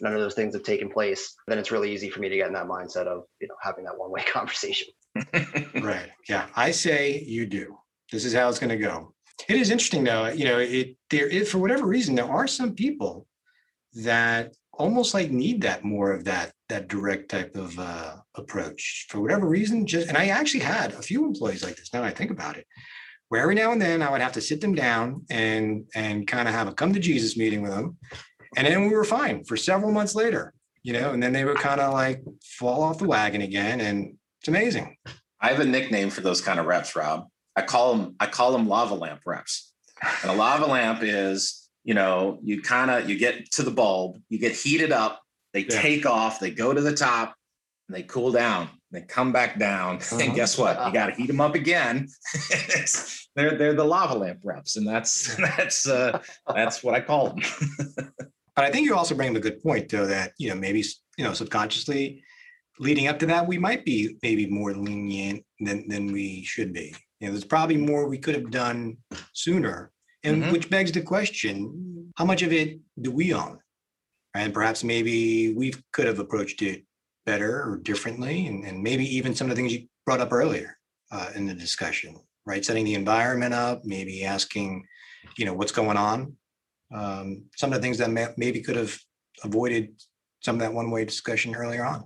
none 0.00 0.12
of 0.12 0.20
those 0.20 0.34
things 0.34 0.54
have 0.54 0.64
taken 0.64 0.90
place, 0.90 1.34
then 1.46 1.58
it's 1.58 1.70
really 1.70 1.92
easy 1.92 2.10
for 2.10 2.20
me 2.20 2.28
to 2.28 2.36
get 2.36 2.48
in 2.48 2.52
that 2.54 2.66
mindset 2.66 3.06
of, 3.06 3.24
you 3.40 3.46
know, 3.46 3.54
having 3.62 3.84
that 3.84 3.96
one 3.96 4.10
way 4.10 4.22
conversation. 4.32 4.88
right. 5.82 6.10
Yeah. 6.28 6.46
I 6.56 6.72
say 6.72 7.20
you 7.20 7.46
do. 7.46 7.78
This 8.10 8.24
is 8.24 8.34
how 8.34 8.48
it's 8.48 8.58
going 8.58 8.70
to 8.70 8.76
go. 8.76 9.12
It 9.48 9.56
is 9.56 9.70
interesting 9.70 10.04
though, 10.04 10.28
you 10.28 10.44
know, 10.46 10.58
it 10.58 10.96
there 11.10 11.26
is 11.26 11.50
for 11.50 11.58
whatever 11.58 11.86
reason, 11.86 12.14
there 12.14 12.30
are 12.30 12.46
some 12.46 12.74
people 12.74 13.26
that 13.94 14.54
almost 14.72 15.14
like 15.14 15.30
need 15.30 15.62
that 15.62 15.84
more 15.84 16.12
of 16.12 16.24
that 16.24 16.52
that 16.68 16.88
direct 16.88 17.30
type 17.30 17.54
of 17.54 17.78
uh, 17.78 18.16
approach 18.36 19.06
for 19.08 19.20
whatever 19.20 19.48
reason. 19.48 19.86
Just 19.86 20.08
and 20.08 20.16
I 20.16 20.28
actually 20.28 20.60
had 20.60 20.92
a 20.92 21.02
few 21.02 21.24
employees 21.24 21.64
like 21.64 21.76
this. 21.76 21.92
Now 21.92 22.02
I 22.02 22.10
think 22.10 22.30
about 22.30 22.56
it, 22.56 22.66
where 23.28 23.42
every 23.42 23.54
now 23.54 23.72
and 23.72 23.80
then 23.80 24.02
I 24.02 24.10
would 24.10 24.20
have 24.20 24.32
to 24.32 24.40
sit 24.40 24.60
them 24.60 24.74
down 24.74 25.24
and 25.30 25.84
and 25.94 26.26
kind 26.26 26.48
of 26.48 26.54
have 26.54 26.68
a 26.68 26.72
come 26.72 26.92
to 26.92 27.00
Jesus 27.00 27.36
meeting 27.36 27.62
with 27.62 27.72
them 27.72 27.96
and 28.56 28.66
then 28.66 28.88
we 28.88 28.94
were 28.94 29.04
fine 29.04 29.44
for 29.44 29.56
several 29.56 29.92
months 29.92 30.14
later, 30.14 30.54
you 30.82 30.94
know, 30.94 31.12
and 31.12 31.22
then 31.22 31.32
they 31.32 31.44
would 31.44 31.58
kind 31.58 31.80
of 31.80 31.92
like 31.92 32.22
fall 32.42 32.82
off 32.82 32.98
the 32.98 33.06
wagon 33.06 33.42
again. 33.42 33.80
And 33.80 34.16
it's 34.40 34.48
amazing. 34.48 34.96
I 35.40 35.48
have 35.48 35.60
a 35.60 35.64
nickname 35.64 36.10
for 36.10 36.22
those 36.22 36.40
kind 36.40 36.58
of 36.58 36.66
reps, 36.66 36.96
Rob. 36.96 37.26
I 37.54 37.62
call 37.62 37.96
them, 37.96 38.16
I 38.18 38.26
call 38.26 38.52
them 38.52 38.66
lava 38.66 38.94
lamp 38.94 39.20
reps. 39.26 39.72
And 40.22 40.30
a 40.30 40.34
lava 40.34 40.66
lamp 40.66 41.00
is, 41.02 41.68
you 41.84 41.94
know, 41.94 42.38
you 42.42 42.62
kind 42.62 42.90
of 42.90 43.08
you 43.08 43.18
get 43.18 43.50
to 43.52 43.62
the 43.62 43.70
bulb, 43.70 44.20
you 44.30 44.38
get 44.38 44.52
heated 44.52 44.90
up, 44.90 45.20
they 45.52 45.60
yeah. 45.60 45.80
take 45.80 46.06
off, 46.06 46.40
they 46.40 46.50
go 46.50 46.72
to 46.72 46.80
the 46.80 46.94
top, 46.94 47.34
and 47.88 47.96
they 47.96 48.02
cool 48.02 48.32
down. 48.32 48.68
They 48.90 49.02
come 49.02 49.32
back 49.32 49.58
down, 49.58 49.96
uh-huh. 49.96 50.18
and 50.20 50.34
guess 50.34 50.58
what? 50.58 50.84
You 50.86 50.92
got 50.92 51.06
to 51.06 51.14
heat 51.14 51.26
them 51.26 51.40
up 51.40 51.54
again. 51.54 52.08
they're 53.36 53.56
they're 53.56 53.74
the 53.74 53.84
lava 53.84 54.16
lamp 54.16 54.40
reps, 54.42 54.76
and 54.76 54.86
that's 54.86 55.36
that's 55.56 55.88
uh, 55.88 56.20
that's 56.54 56.82
what 56.82 56.94
I 56.94 57.00
call 57.00 57.30
them. 57.30 57.40
But 58.54 58.64
I 58.64 58.70
think 58.70 58.86
you 58.86 58.96
also 58.96 59.14
bring 59.14 59.30
up 59.30 59.36
a 59.36 59.40
good 59.40 59.62
point, 59.62 59.90
though, 59.90 60.06
that 60.06 60.32
you 60.38 60.48
know 60.48 60.56
maybe 60.56 60.82
you 61.18 61.24
know 61.24 61.32
subconsciously 61.32 62.22
leading 62.78 63.08
up 63.08 63.18
to 63.18 63.26
that, 63.26 63.46
we 63.46 63.58
might 63.58 63.84
be 63.84 64.16
maybe 64.22 64.46
more 64.46 64.74
lenient 64.74 65.44
than 65.60 65.88
than 65.88 66.12
we 66.12 66.42
should 66.44 66.72
be. 66.72 66.94
You 67.20 67.28
know, 67.28 67.32
there's 67.32 67.44
probably 67.44 67.76
more 67.76 68.08
we 68.08 68.18
could 68.18 68.34
have 68.34 68.50
done 68.50 68.98
sooner, 69.32 69.90
and 70.22 70.42
mm-hmm. 70.42 70.52
which 70.52 70.70
begs 70.70 70.92
the 70.92 71.02
question: 71.02 72.12
How 72.16 72.24
much 72.24 72.42
of 72.42 72.52
it 72.52 72.78
do 73.00 73.10
we 73.10 73.32
own? 73.32 73.58
And 74.34 74.52
perhaps 74.52 74.84
maybe 74.84 75.54
we 75.54 75.72
could 75.92 76.06
have 76.06 76.18
approached 76.18 76.60
it 76.60 76.84
better 77.26 77.68
or 77.68 77.76
differently, 77.76 78.46
and, 78.46 78.64
and 78.64 78.82
maybe 78.82 79.04
even 79.16 79.34
some 79.34 79.50
of 79.50 79.56
the 79.56 79.60
things 79.60 79.72
you 79.72 79.86
brought 80.06 80.20
up 80.20 80.32
earlier 80.32 80.78
uh, 81.10 81.30
in 81.34 81.46
the 81.46 81.54
discussion, 81.54 82.16
right? 82.46 82.64
Setting 82.64 82.84
the 82.84 82.94
environment 82.94 83.52
up, 83.52 83.84
maybe 83.84 84.24
asking, 84.24 84.86
you 85.36 85.44
know, 85.44 85.52
what's 85.52 85.72
going 85.72 85.96
on 85.96 86.36
um, 86.94 87.44
some 87.56 87.72
of 87.72 87.76
the 87.76 87.82
things 87.82 87.98
that 87.98 88.10
may, 88.10 88.28
maybe 88.36 88.60
could 88.60 88.76
have 88.76 88.96
avoided 89.44 89.90
some 90.40 90.56
of 90.56 90.60
that 90.60 90.72
one 90.72 90.90
way 90.90 91.04
discussion 91.04 91.54
earlier 91.54 91.84
on. 91.84 92.04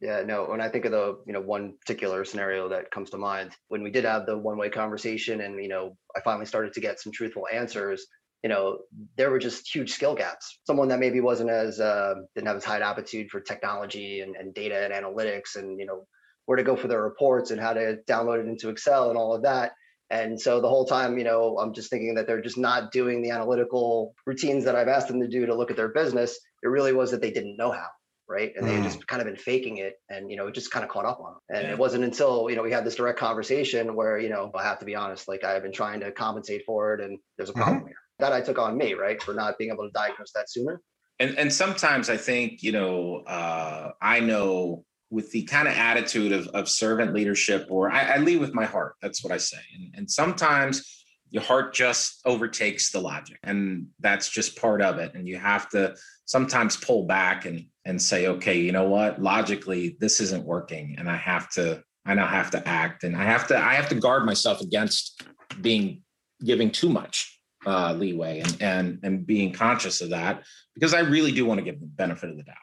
Yeah, 0.00 0.22
no. 0.22 0.44
When 0.44 0.60
I 0.60 0.68
think 0.68 0.84
of 0.84 0.92
the, 0.92 1.18
you 1.26 1.32
know, 1.32 1.40
one 1.40 1.74
particular 1.80 2.24
scenario 2.24 2.68
that 2.68 2.90
comes 2.90 3.10
to 3.10 3.18
mind, 3.18 3.52
when 3.68 3.82
we 3.82 3.90
did 3.90 4.04
have 4.04 4.26
the 4.26 4.38
one-way 4.38 4.70
conversation, 4.70 5.40
and 5.40 5.60
you 5.60 5.68
know, 5.68 5.96
I 6.16 6.20
finally 6.20 6.46
started 6.46 6.72
to 6.74 6.80
get 6.80 7.00
some 7.00 7.12
truthful 7.12 7.48
answers. 7.52 8.06
You 8.42 8.48
know, 8.48 8.78
there 9.16 9.30
were 9.30 9.38
just 9.38 9.72
huge 9.74 9.92
skill 9.92 10.14
gaps. 10.14 10.60
Someone 10.64 10.88
that 10.88 11.00
maybe 11.00 11.20
wasn't 11.20 11.50
as 11.50 11.80
uh, 11.80 12.14
didn't 12.34 12.46
have 12.46 12.56
as 12.56 12.64
high 12.64 12.78
aptitude 12.78 13.30
for 13.30 13.40
technology 13.40 14.20
and, 14.20 14.36
and 14.36 14.54
data 14.54 14.84
and 14.84 14.92
analytics, 14.92 15.56
and 15.56 15.78
you 15.80 15.86
know, 15.86 16.06
where 16.48 16.56
to 16.56 16.62
go 16.62 16.76
for 16.76 16.88
their 16.88 17.02
reports 17.02 17.50
and 17.50 17.60
how 17.60 17.74
to 17.74 17.98
download 18.08 18.40
it 18.40 18.46
into 18.46 18.70
Excel 18.70 19.10
and 19.10 19.18
all 19.18 19.34
of 19.34 19.42
that. 19.42 19.72
And 20.10 20.40
so 20.40 20.62
the 20.62 20.68
whole 20.68 20.86
time, 20.86 21.18
you 21.18 21.24
know, 21.24 21.58
I'm 21.58 21.74
just 21.74 21.90
thinking 21.90 22.14
that 22.14 22.26
they're 22.26 22.40
just 22.40 22.56
not 22.56 22.90
doing 22.90 23.20
the 23.20 23.30
analytical 23.30 24.14
routines 24.24 24.64
that 24.64 24.74
I've 24.74 24.88
asked 24.88 25.08
them 25.08 25.20
to 25.20 25.28
do 25.28 25.44
to 25.44 25.54
look 25.54 25.70
at 25.70 25.76
their 25.76 25.90
business. 25.90 26.38
It 26.62 26.68
really 26.68 26.94
was 26.94 27.10
that 27.10 27.20
they 27.20 27.30
didn't 27.30 27.58
know 27.58 27.70
how, 27.70 27.88
right? 28.26 28.52
And 28.56 28.64
mm. 28.64 28.68
they 28.68 28.74
had 28.76 28.84
just 28.84 29.06
kind 29.06 29.20
of 29.20 29.26
been 29.26 29.36
faking 29.36 29.76
it, 29.76 29.96
and 30.08 30.30
you 30.30 30.38
know, 30.38 30.46
it 30.46 30.54
just 30.54 30.70
kind 30.70 30.84
of 30.84 30.90
caught 30.90 31.04
up 31.04 31.20
on 31.20 31.32
them. 31.32 31.40
And 31.50 31.66
yeah. 31.66 31.72
it 31.72 31.78
wasn't 31.78 32.04
until 32.04 32.48
you 32.48 32.56
know 32.56 32.62
we 32.62 32.72
had 32.72 32.86
this 32.86 32.94
direct 32.94 33.18
conversation 33.18 33.94
where 33.94 34.18
you 34.18 34.30
know 34.30 34.50
I 34.54 34.62
have 34.62 34.78
to 34.78 34.86
be 34.86 34.94
honest, 34.94 35.28
like 35.28 35.44
I've 35.44 35.62
been 35.62 35.72
trying 35.72 36.00
to 36.00 36.10
compensate 36.12 36.64
for 36.64 36.94
it, 36.94 37.02
and 37.02 37.18
there's 37.36 37.50
a 37.50 37.52
mm-hmm. 37.52 37.60
problem 37.60 37.80
mm-hmm. 37.80 37.88
here 37.88 37.96
that 38.18 38.32
I 38.32 38.40
took 38.40 38.58
on 38.58 38.76
me, 38.76 38.94
right, 38.94 39.22
for 39.22 39.34
not 39.34 39.58
being 39.58 39.70
able 39.70 39.84
to 39.84 39.92
diagnose 39.92 40.32
that 40.32 40.50
sooner. 40.50 40.80
And 41.20 41.36
and 41.38 41.52
sometimes 41.52 42.10
I 42.10 42.16
think 42.16 42.62
you 42.62 42.72
know 42.72 43.22
uh, 43.26 43.92
I 44.00 44.20
know 44.20 44.84
with 45.10 45.30
the 45.32 45.42
kind 45.44 45.66
of 45.66 45.74
attitude 45.74 46.32
of, 46.32 46.48
of 46.48 46.68
servant 46.68 47.14
leadership, 47.14 47.66
or 47.70 47.90
I, 47.90 48.02
I 48.02 48.16
lead 48.18 48.40
with 48.40 48.54
my 48.54 48.66
heart. 48.66 48.94
That's 49.00 49.24
what 49.24 49.32
I 49.32 49.38
say. 49.38 49.56
And, 49.74 49.94
and 49.96 50.10
sometimes 50.10 51.06
your 51.30 51.42
heart 51.42 51.72
just 51.72 52.20
overtakes 52.26 52.90
the 52.90 53.00
logic, 53.00 53.38
and 53.42 53.88
that's 54.00 54.28
just 54.28 54.60
part 54.60 54.82
of 54.82 54.98
it. 54.98 55.14
And 55.14 55.26
you 55.26 55.38
have 55.38 55.68
to 55.70 55.96
sometimes 56.26 56.76
pull 56.76 57.04
back 57.06 57.46
and 57.46 57.66
and 57.84 58.00
say, 58.00 58.26
okay, 58.28 58.58
you 58.60 58.72
know 58.72 58.88
what? 58.88 59.20
Logically, 59.20 59.96
this 59.98 60.20
isn't 60.20 60.44
working, 60.44 60.96
and 60.98 61.08
I 61.08 61.16
have 61.16 61.50
to. 61.52 61.82
I 62.06 62.14
now 62.14 62.26
have 62.26 62.50
to 62.52 62.66
act, 62.66 63.04
and 63.04 63.16
I 63.16 63.24
have 63.24 63.48
to. 63.48 63.58
I 63.58 63.74
have 63.74 63.88
to 63.88 63.94
guard 63.94 64.24
myself 64.24 64.60
against 64.60 65.22
being 65.60 66.02
giving 66.44 66.70
too 66.70 66.88
much 66.88 67.37
uh, 67.68 67.92
leeway 67.92 68.40
and 68.40 68.56
and 68.60 68.98
and 69.02 69.26
being 69.26 69.52
conscious 69.52 70.00
of 70.00 70.10
that 70.10 70.44
because 70.74 70.94
I 70.94 71.00
really 71.00 71.32
do 71.32 71.44
want 71.44 71.58
to 71.58 71.64
give 71.64 71.80
the 71.80 71.86
benefit 71.86 72.30
of 72.30 72.36
the 72.36 72.42
doubt. 72.42 72.56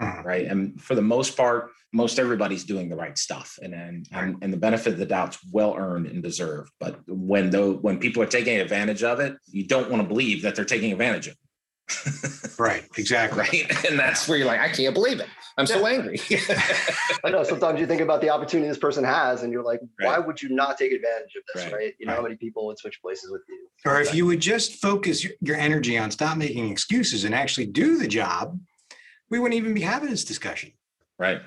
Mm-hmm. 0.00 0.26
right? 0.26 0.46
And 0.46 0.80
for 0.80 0.94
the 0.94 1.02
most 1.02 1.36
part, 1.36 1.70
most 1.92 2.20
everybody's 2.20 2.62
doing 2.62 2.88
the 2.88 2.94
right 2.94 3.18
stuff, 3.18 3.58
and 3.62 3.74
and 3.74 4.06
and, 4.12 4.36
and 4.42 4.52
the 4.52 4.56
benefit 4.56 4.92
of 4.92 4.98
the 4.98 5.06
doubt's 5.06 5.38
well 5.52 5.74
earned 5.76 6.06
and 6.06 6.22
deserved. 6.22 6.70
But 6.78 7.00
when 7.08 7.50
though 7.50 7.74
when 7.74 7.98
people 7.98 8.22
are 8.22 8.26
taking 8.26 8.58
advantage 8.58 9.02
of 9.02 9.20
it, 9.20 9.36
you 9.46 9.66
don't 9.66 9.90
want 9.90 10.02
to 10.02 10.08
believe 10.08 10.42
that 10.42 10.54
they're 10.54 10.64
taking 10.64 10.92
advantage 10.92 11.26
of 11.26 11.32
it. 11.32 11.47
Right, 12.58 12.84
exactly. 12.98 13.40
Right. 13.40 13.84
And 13.86 13.98
that's 13.98 14.28
where 14.28 14.38
you're 14.38 14.46
like, 14.46 14.60
I 14.60 14.68
can't 14.68 14.94
believe 14.94 15.20
it. 15.20 15.28
I'm 15.56 15.66
so 15.66 15.86
angry. 15.86 16.20
I 17.24 17.30
know 17.30 17.42
sometimes 17.42 17.80
you 17.80 17.86
think 17.86 18.00
about 18.00 18.20
the 18.20 18.30
opportunity 18.30 18.68
this 18.68 18.78
person 18.78 19.02
has, 19.02 19.42
and 19.42 19.52
you're 19.52 19.64
like, 19.64 19.80
why 20.00 20.16
Right. 20.16 20.26
would 20.26 20.40
you 20.40 20.50
not 20.50 20.78
take 20.78 20.92
advantage 20.92 21.34
of 21.36 21.42
this? 21.52 21.64
Right. 21.64 21.72
Right. 21.72 21.94
You 21.98 22.06
know 22.06 22.14
how 22.14 22.22
many 22.22 22.36
people 22.36 22.66
would 22.66 22.78
switch 22.78 23.00
places 23.02 23.30
with 23.30 23.42
you? 23.48 23.68
Or 23.84 24.00
if 24.00 24.14
you 24.14 24.24
would 24.26 24.40
just 24.40 24.74
focus 24.74 25.24
your, 25.24 25.32
your 25.40 25.56
energy 25.56 25.98
on 25.98 26.10
stop 26.10 26.36
making 26.36 26.70
excuses 26.70 27.24
and 27.24 27.34
actually 27.34 27.66
do 27.66 27.98
the 27.98 28.06
job, 28.06 28.58
we 29.30 29.38
wouldn't 29.38 29.58
even 29.58 29.74
be 29.74 29.80
having 29.80 30.10
this 30.10 30.24
discussion, 30.24 30.72
right. 31.18 31.40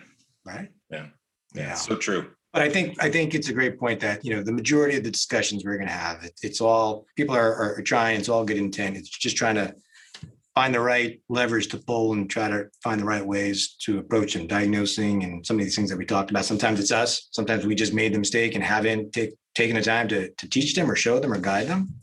right? 0.45 0.69
Yeah. 0.89 1.07
Yeah. 1.53 1.73
So 1.75 1.95
true. 1.95 2.31
But 2.53 2.63
I 2.63 2.69
think 2.69 3.01
I 3.01 3.09
think 3.09 3.33
it's 3.33 3.47
a 3.47 3.53
great 3.53 3.79
point 3.79 4.01
that 4.01 4.25
you 4.25 4.35
know 4.35 4.43
the 4.43 4.51
majority 4.51 4.97
of 4.97 5.03
the 5.05 5.11
discussions 5.11 5.63
we're 5.63 5.77
going 5.77 5.87
to 5.87 5.93
have, 5.93 6.23
it, 6.23 6.33
it's 6.43 6.59
all 6.59 7.05
people 7.15 7.35
are, 7.35 7.55
are, 7.55 7.75
are 7.77 7.81
trying. 7.81 8.19
It's 8.19 8.27
all 8.27 8.43
good 8.43 8.57
intent. 8.57 8.97
It's 8.97 9.09
just 9.09 9.37
trying 9.37 9.55
to 9.55 9.73
find 10.55 10.73
the 10.73 10.79
right 10.79 11.21
leverage 11.29 11.67
to 11.69 11.77
pull 11.77 12.13
and 12.13 12.29
try 12.29 12.49
to 12.49 12.65
find 12.83 12.99
the 12.99 13.05
right 13.05 13.25
ways 13.25 13.75
to 13.83 13.99
approach 13.99 14.33
them, 14.33 14.47
diagnosing 14.47 15.23
and 15.23 15.45
some 15.45 15.57
of 15.57 15.63
these 15.63 15.75
things 15.75 15.89
that 15.89 15.97
we 15.97 16.05
talked 16.05 16.29
about. 16.29 16.45
Sometimes 16.45 16.79
it's 16.79 16.91
us. 16.91 17.29
Sometimes 17.31 17.65
we 17.65 17.75
just 17.75 17.93
made 17.93 18.13
the 18.13 18.19
mistake 18.19 18.55
and 18.55 18.63
haven't 18.63 19.13
take, 19.13 19.33
taken 19.55 19.75
the 19.75 19.81
time 19.81 20.07
to 20.09 20.29
to 20.29 20.49
teach 20.49 20.75
them 20.75 20.89
or 20.89 20.95
show 20.95 21.19
them 21.19 21.33
or 21.33 21.37
guide 21.37 21.67
them. 21.67 21.93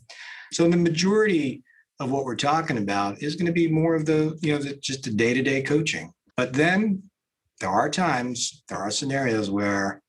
So 0.51 0.67
the 0.67 0.77
majority 0.77 1.63
of 1.99 2.11
what 2.11 2.25
we're 2.25 2.35
talking 2.35 2.77
about 2.77 3.21
is 3.21 3.35
going 3.35 3.45
to 3.45 3.51
be 3.51 3.67
more 3.67 3.93
of 3.95 4.05
the 4.05 4.37
you 4.41 4.53
know 4.53 4.59
the, 4.59 4.75
just 4.77 5.03
the 5.03 5.11
day 5.11 5.33
to 5.33 5.41
day 5.41 5.61
coaching. 5.61 6.11
But 6.35 6.53
then 6.53 7.03
there 7.59 7.69
are 7.69 7.89
times, 7.89 8.63
there 8.69 8.77
are 8.77 8.89
scenarios 8.89 9.49
where 9.49 10.01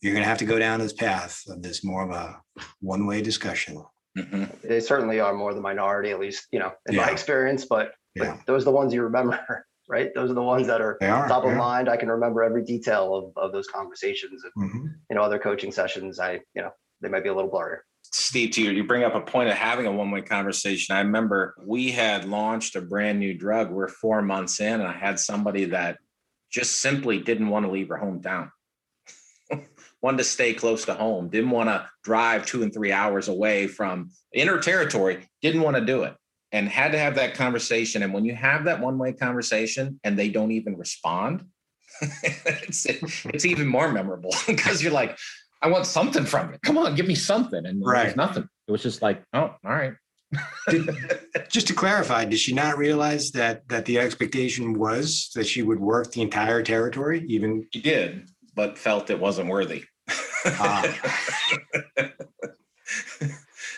you're 0.00 0.12
going 0.12 0.22
to 0.22 0.28
have 0.28 0.38
to 0.38 0.44
go 0.44 0.58
down 0.58 0.80
this 0.80 0.92
path 0.92 1.42
of 1.48 1.62
this 1.62 1.82
more 1.82 2.02
of 2.02 2.10
a 2.10 2.40
one 2.80 3.06
way 3.06 3.22
discussion. 3.22 3.82
Mhm. 4.16 4.60
They 4.62 4.80
certainly 4.80 5.20
are 5.20 5.34
more 5.34 5.52
the 5.54 5.60
minority, 5.60 6.10
at 6.10 6.18
least 6.20 6.46
you 6.52 6.58
know 6.58 6.72
in 6.88 6.94
Yeah. 6.94 7.06
my 7.06 7.10
experience. 7.12 7.64
But, 7.66 7.92
but 8.16 8.38
those 8.46 8.62
are 8.62 8.66
the 8.66 8.70
ones 8.72 8.94
you 8.94 9.02
remember, 9.02 9.38
right? 9.88 10.10
Those 10.14 10.30
are 10.30 10.34
the 10.34 10.42
ones 10.42 10.66
that 10.68 10.80
are 10.80 10.96
are. 11.02 11.28
top 11.28 11.44
of 11.44 11.54
mind. 11.54 11.88
I 11.88 11.96
can 11.96 12.08
remember 12.10 12.42
every 12.42 12.64
detail 12.64 13.14
of, 13.14 13.32
of 13.36 13.52
those 13.52 13.66
conversations. 13.68 14.42
And 14.56 14.70
Mhm. 14.70 14.84
you 15.10 15.16
know, 15.16 15.22
other 15.22 15.38
coaching 15.38 15.70
sessions, 15.72 16.18
I 16.18 16.40
you 16.54 16.62
know 16.62 16.70
they 17.00 17.08
might 17.08 17.22
be 17.22 17.28
a 17.28 17.34
little 17.34 17.50
blurry. 17.50 17.78
Steve, 18.12 18.52
to 18.52 18.62
you, 18.62 18.70
you 18.70 18.84
bring 18.84 19.02
up 19.02 19.14
a 19.14 19.20
point 19.20 19.48
of 19.50 19.56
having 19.56 19.84
a 19.86 19.92
one-way 19.92 20.22
conversation. 20.22 20.94
I 20.94 21.00
remember 21.00 21.54
we 21.66 21.90
had 21.90 22.24
launched 22.24 22.76
a 22.76 22.80
brand 22.80 23.18
new 23.18 23.34
drug. 23.34 23.70
We're 23.70 23.88
four 23.88 24.22
months 24.22 24.60
in, 24.60 24.74
and 24.80 24.84
I 24.88 24.92
had 24.92 25.18
somebody 25.18 25.66
that 25.66 25.98
just 26.50 26.78
simply 26.80 27.18
didn't 27.20 27.48
want 27.48 27.66
to 27.66 27.70
leave 27.72 27.88
her 27.88 27.98
hometown. 28.02 28.50
Wanted 30.06 30.18
to 30.18 30.24
stay 30.24 30.54
close 30.54 30.84
to 30.84 30.94
home, 30.94 31.28
didn't 31.28 31.50
want 31.50 31.68
to 31.68 31.84
drive 32.04 32.46
two 32.46 32.62
and 32.62 32.72
three 32.72 32.92
hours 32.92 33.26
away 33.26 33.66
from 33.66 34.08
inner 34.32 34.58
territory, 34.60 35.26
didn't 35.42 35.62
want 35.62 35.76
to 35.76 35.84
do 35.84 36.04
it. 36.04 36.14
And 36.52 36.68
had 36.68 36.92
to 36.92 36.98
have 36.98 37.16
that 37.16 37.34
conversation. 37.34 38.04
And 38.04 38.14
when 38.14 38.24
you 38.24 38.32
have 38.34 38.64
that 38.66 38.78
one-way 38.80 39.14
conversation 39.14 39.98
and 40.04 40.16
they 40.16 40.28
don't 40.28 40.52
even 40.52 40.76
respond, 40.76 41.44
it's, 42.00 42.86
it's 42.86 43.44
even 43.44 43.66
more 43.66 43.90
memorable 43.90 44.30
because 44.46 44.80
you're 44.80 44.92
like, 44.92 45.18
I 45.60 45.66
want 45.68 45.86
something 45.86 46.24
from 46.24 46.52
you. 46.52 46.58
Come 46.62 46.78
on, 46.78 46.94
give 46.94 47.08
me 47.08 47.16
something. 47.16 47.66
And 47.66 47.82
Right. 47.84 48.06
was 48.06 48.16
nothing. 48.16 48.48
It 48.68 48.70
was 48.72 48.82
just 48.82 49.02
like, 49.02 49.24
oh, 49.32 49.40
all 49.64 49.74
right. 49.82 49.94
Did- 50.68 50.88
just 51.50 51.66
to 51.66 51.74
clarify, 51.74 52.24
did 52.26 52.38
she 52.38 52.52
not 52.54 52.78
realize 52.78 53.32
that 53.32 53.68
that 53.68 53.84
the 53.84 53.98
expectation 53.98 54.78
was 54.78 55.30
that 55.34 55.46
she 55.48 55.62
would 55.62 55.80
work 55.80 56.12
the 56.12 56.22
entire 56.22 56.62
territory, 56.62 57.24
even? 57.28 57.66
She 57.72 57.80
did, 57.82 58.28
but 58.54 58.78
felt 58.78 59.10
it 59.10 59.18
wasn't 59.18 59.48
worthy. 59.48 59.84
Ah. 60.46 60.82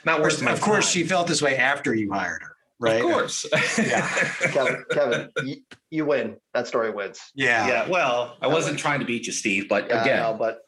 Not 0.05 0.21
worth 0.23 0.41
my 0.43 0.53
of 0.53 0.61
course, 0.61 0.87
time. 0.87 0.93
she 0.93 1.05
felt 1.05 1.27
this 1.27 1.43
way 1.43 1.57
after 1.57 1.95
you 1.95 2.13
hired 2.13 2.43
her, 2.43 2.53
right? 2.79 2.97
Of 2.97 3.03
course. 3.03 3.47
Yeah. 3.79 4.09
Kevin, 4.53 4.85
Kevin, 4.91 5.31
you, 5.45 5.57
you 5.91 6.05
win. 6.07 6.37
That 6.55 6.67
story 6.69 6.91
wins. 6.91 7.21
Yeah. 7.35 7.67
yeah. 7.67 7.89
Well, 7.89 8.37
I 8.41 8.47
wasn't 8.47 8.79
trying 8.79 9.01
to 9.01 9.07
beat 9.07 9.27
you, 9.27 9.33
Steve, 9.33 9.69
but 9.69 9.89
Yeah, 9.89 9.97
I 9.99 10.03
again, 10.03 10.23
know, 10.23 10.35
but 10.35 10.61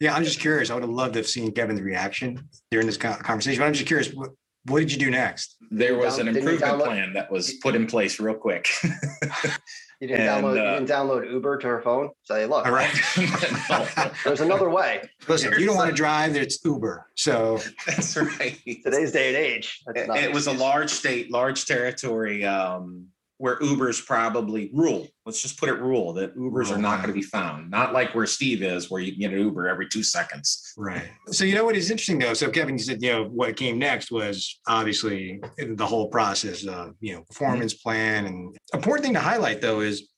Yeah. 0.00 0.14
I'm 0.14 0.24
just 0.24 0.40
curious. 0.40 0.70
I 0.70 0.74
would 0.74 0.82
have 0.82 0.90
loved 0.90 1.14
to 1.14 1.20
have 1.20 1.28
seen 1.28 1.52
Kevin's 1.52 1.80
reaction 1.80 2.48
during 2.70 2.86
this 2.86 2.96
conversation. 2.96 3.60
But 3.60 3.66
I'm 3.66 3.72
just 3.72 3.86
curious, 3.86 4.12
what, 4.64 4.72
what 4.72 4.78
did 4.80 4.92
you 4.92 4.98
do 4.98 5.10
next? 5.10 5.56
there 5.70 5.96
was 5.96 6.18
an 6.18 6.28
improvement 6.28 6.82
plan 6.82 7.12
that 7.14 7.30
was 7.30 7.54
put 7.62 7.74
in 7.74 7.86
place 7.86 8.20
real 8.20 8.34
quick. 8.34 8.68
you 8.82 10.08
didn't 10.08 10.20
And, 10.26 10.44
download. 10.44 10.50
uh, 10.50 10.54
you 10.72 10.78
didn't 10.80 10.88
download 10.88 11.30
Uber 11.30 11.58
to 11.58 11.66
her 11.68 11.80
phone. 11.82 12.10
Say, 12.24 12.44
look, 12.46 12.66
All 12.66 12.72
right. 12.72 12.92
There's 14.24 14.40
another 14.40 14.68
way. 14.68 15.02
Listen, 15.28 15.52
if 15.52 15.58
you 15.58 15.66
don't 15.66 15.76
want 15.76 15.88
to 15.90 15.96
drive, 15.96 16.36
it's 16.36 16.62
Uber. 16.64 17.06
So 17.16 17.58
that's 17.86 18.16
right. 18.16 18.58
Today's 18.84 19.12
day 19.12 19.28
and 19.28 19.36
age. 19.36 19.80
That's 19.86 20.00
It, 20.00 20.08
not 20.08 20.18
it 20.18 20.32
was 20.32 20.46
a 20.46 20.52
large 20.52 20.90
state, 20.90 21.30
large 21.30 21.64
territory 21.64 22.44
um, 22.44 23.06
where 23.42 23.58
Ubers 23.58 24.06
probably 24.06 24.70
rule. 24.72 25.08
Let's 25.26 25.42
just 25.42 25.58
put 25.58 25.68
it 25.68 25.72
rule 25.72 26.12
that 26.12 26.36
Ubers 26.36 26.70
are 26.70 26.78
not 26.78 26.98
going 26.98 27.08
to 27.08 27.12
be 27.12 27.26
found. 27.26 27.72
Not 27.72 27.92
like 27.92 28.14
where 28.14 28.24
Steve 28.24 28.62
is, 28.62 28.88
where 28.88 29.02
you 29.02 29.10
can 29.10 29.20
get 29.20 29.32
an 29.32 29.40
Uber 29.40 29.66
every 29.66 29.88
two 29.88 30.04
seconds. 30.04 30.72
Right. 30.76 31.08
So 31.26 31.42
you 31.42 31.56
know 31.56 31.64
what 31.64 31.74
is 31.74 31.90
interesting 31.90 32.20
though. 32.20 32.34
So 32.34 32.48
Kevin, 32.52 32.78
said 32.78 33.02
you 33.02 33.10
know 33.10 33.24
what 33.24 33.56
came 33.56 33.80
next 33.80 34.12
was 34.12 34.60
obviously 34.68 35.40
the 35.58 35.84
whole 35.84 36.06
process 36.06 36.64
of 36.64 36.94
you 37.00 37.16
know 37.16 37.22
performance 37.22 37.74
plan 37.74 38.26
and 38.26 38.56
important 38.74 39.04
thing 39.04 39.14
to 39.14 39.20
highlight 39.20 39.60
though 39.60 39.80
is 39.80 40.08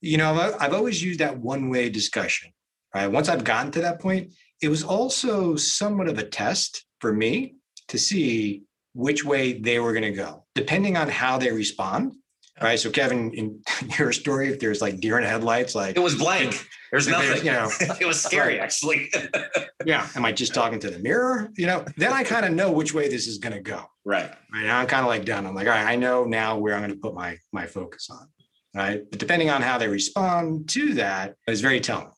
you 0.00 0.18
know 0.18 0.34
I've, 0.34 0.56
I've 0.58 0.74
always 0.74 1.00
used 1.00 1.20
that 1.20 1.38
one 1.38 1.70
way 1.70 1.88
discussion. 1.88 2.50
Right. 2.92 3.06
Once 3.06 3.28
I've 3.28 3.44
gotten 3.44 3.70
to 3.72 3.82
that 3.82 4.00
point, 4.00 4.32
it 4.60 4.70
was 4.70 4.82
also 4.82 5.54
somewhat 5.54 6.08
of 6.08 6.18
a 6.18 6.24
test 6.24 6.84
for 7.00 7.12
me 7.12 7.54
to 7.86 7.96
see 7.96 8.64
which 8.92 9.24
way 9.24 9.52
they 9.52 9.78
were 9.78 9.92
going 9.92 10.02
to 10.02 10.10
go, 10.10 10.44
depending 10.56 10.96
on 10.96 11.08
how 11.08 11.38
they 11.38 11.52
respond. 11.52 12.16
Right. 12.62 12.78
So 12.78 12.90
Kevin, 12.90 13.32
in 13.34 13.60
your 13.98 14.12
story, 14.12 14.48
if 14.48 14.58
there's 14.60 14.80
like 14.80 14.98
deer 15.00 15.18
in 15.18 15.24
headlights, 15.24 15.74
like 15.74 15.96
It 15.96 16.00
was 16.00 16.14
blank. 16.14 16.66
There's 16.90 17.06
nothing. 17.08 17.44
you 17.44 17.52
know, 17.52 17.68
it 18.00 18.06
was 18.06 18.22
scary, 18.22 18.58
actually. 18.60 19.10
yeah, 19.84 20.08
am 20.14 20.24
I 20.24 20.32
just 20.32 20.54
talking 20.54 20.78
to 20.80 20.90
the 20.90 20.98
mirror? 20.98 21.50
You 21.56 21.66
know, 21.66 21.84
then 21.96 22.12
I 22.12 22.24
kind 22.24 22.46
of 22.46 22.52
know 22.52 22.72
which 22.72 22.94
way 22.94 23.08
this 23.08 23.26
is 23.26 23.38
going 23.38 23.54
to 23.54 23.60
go. 23.60 23.84
right. 24.04 24.30
Right 24.52 24.64
now, 24.64 24.78
I'm 24.78 24.86
kind 24.86 25.02
of 25.02 25.08
like 25.08 25.24
done. 25.26 25.46
I'm 25.46 25.54
like, 25.54 25.66
all 25.66 25.72
right, 25.74 25.86
I 25.86 25.96
know 25.96 26.24
now 26.24 26.56
where 26.56 26.74
I'm 26.74 26.80
going 26.80 26.92
to 26.92 26.96
put 26.96 27.14
my 27.14 27.36
my 27.52 27.66
focus 27.66 28.08
on. 28.10 28.26
Right, 28.74 29.02
but 29.10 29.18
depending 29.18 29.48
on 29.50 29.62
how 29.62 29.78
they 29.78 29.88
respond 29.88 30.68
to 30.70 30.94
that, 30.94 31.34
that 31.46 31.52
is 31.52 31.60
very 31.62 31.80
telling. 31.80 32.10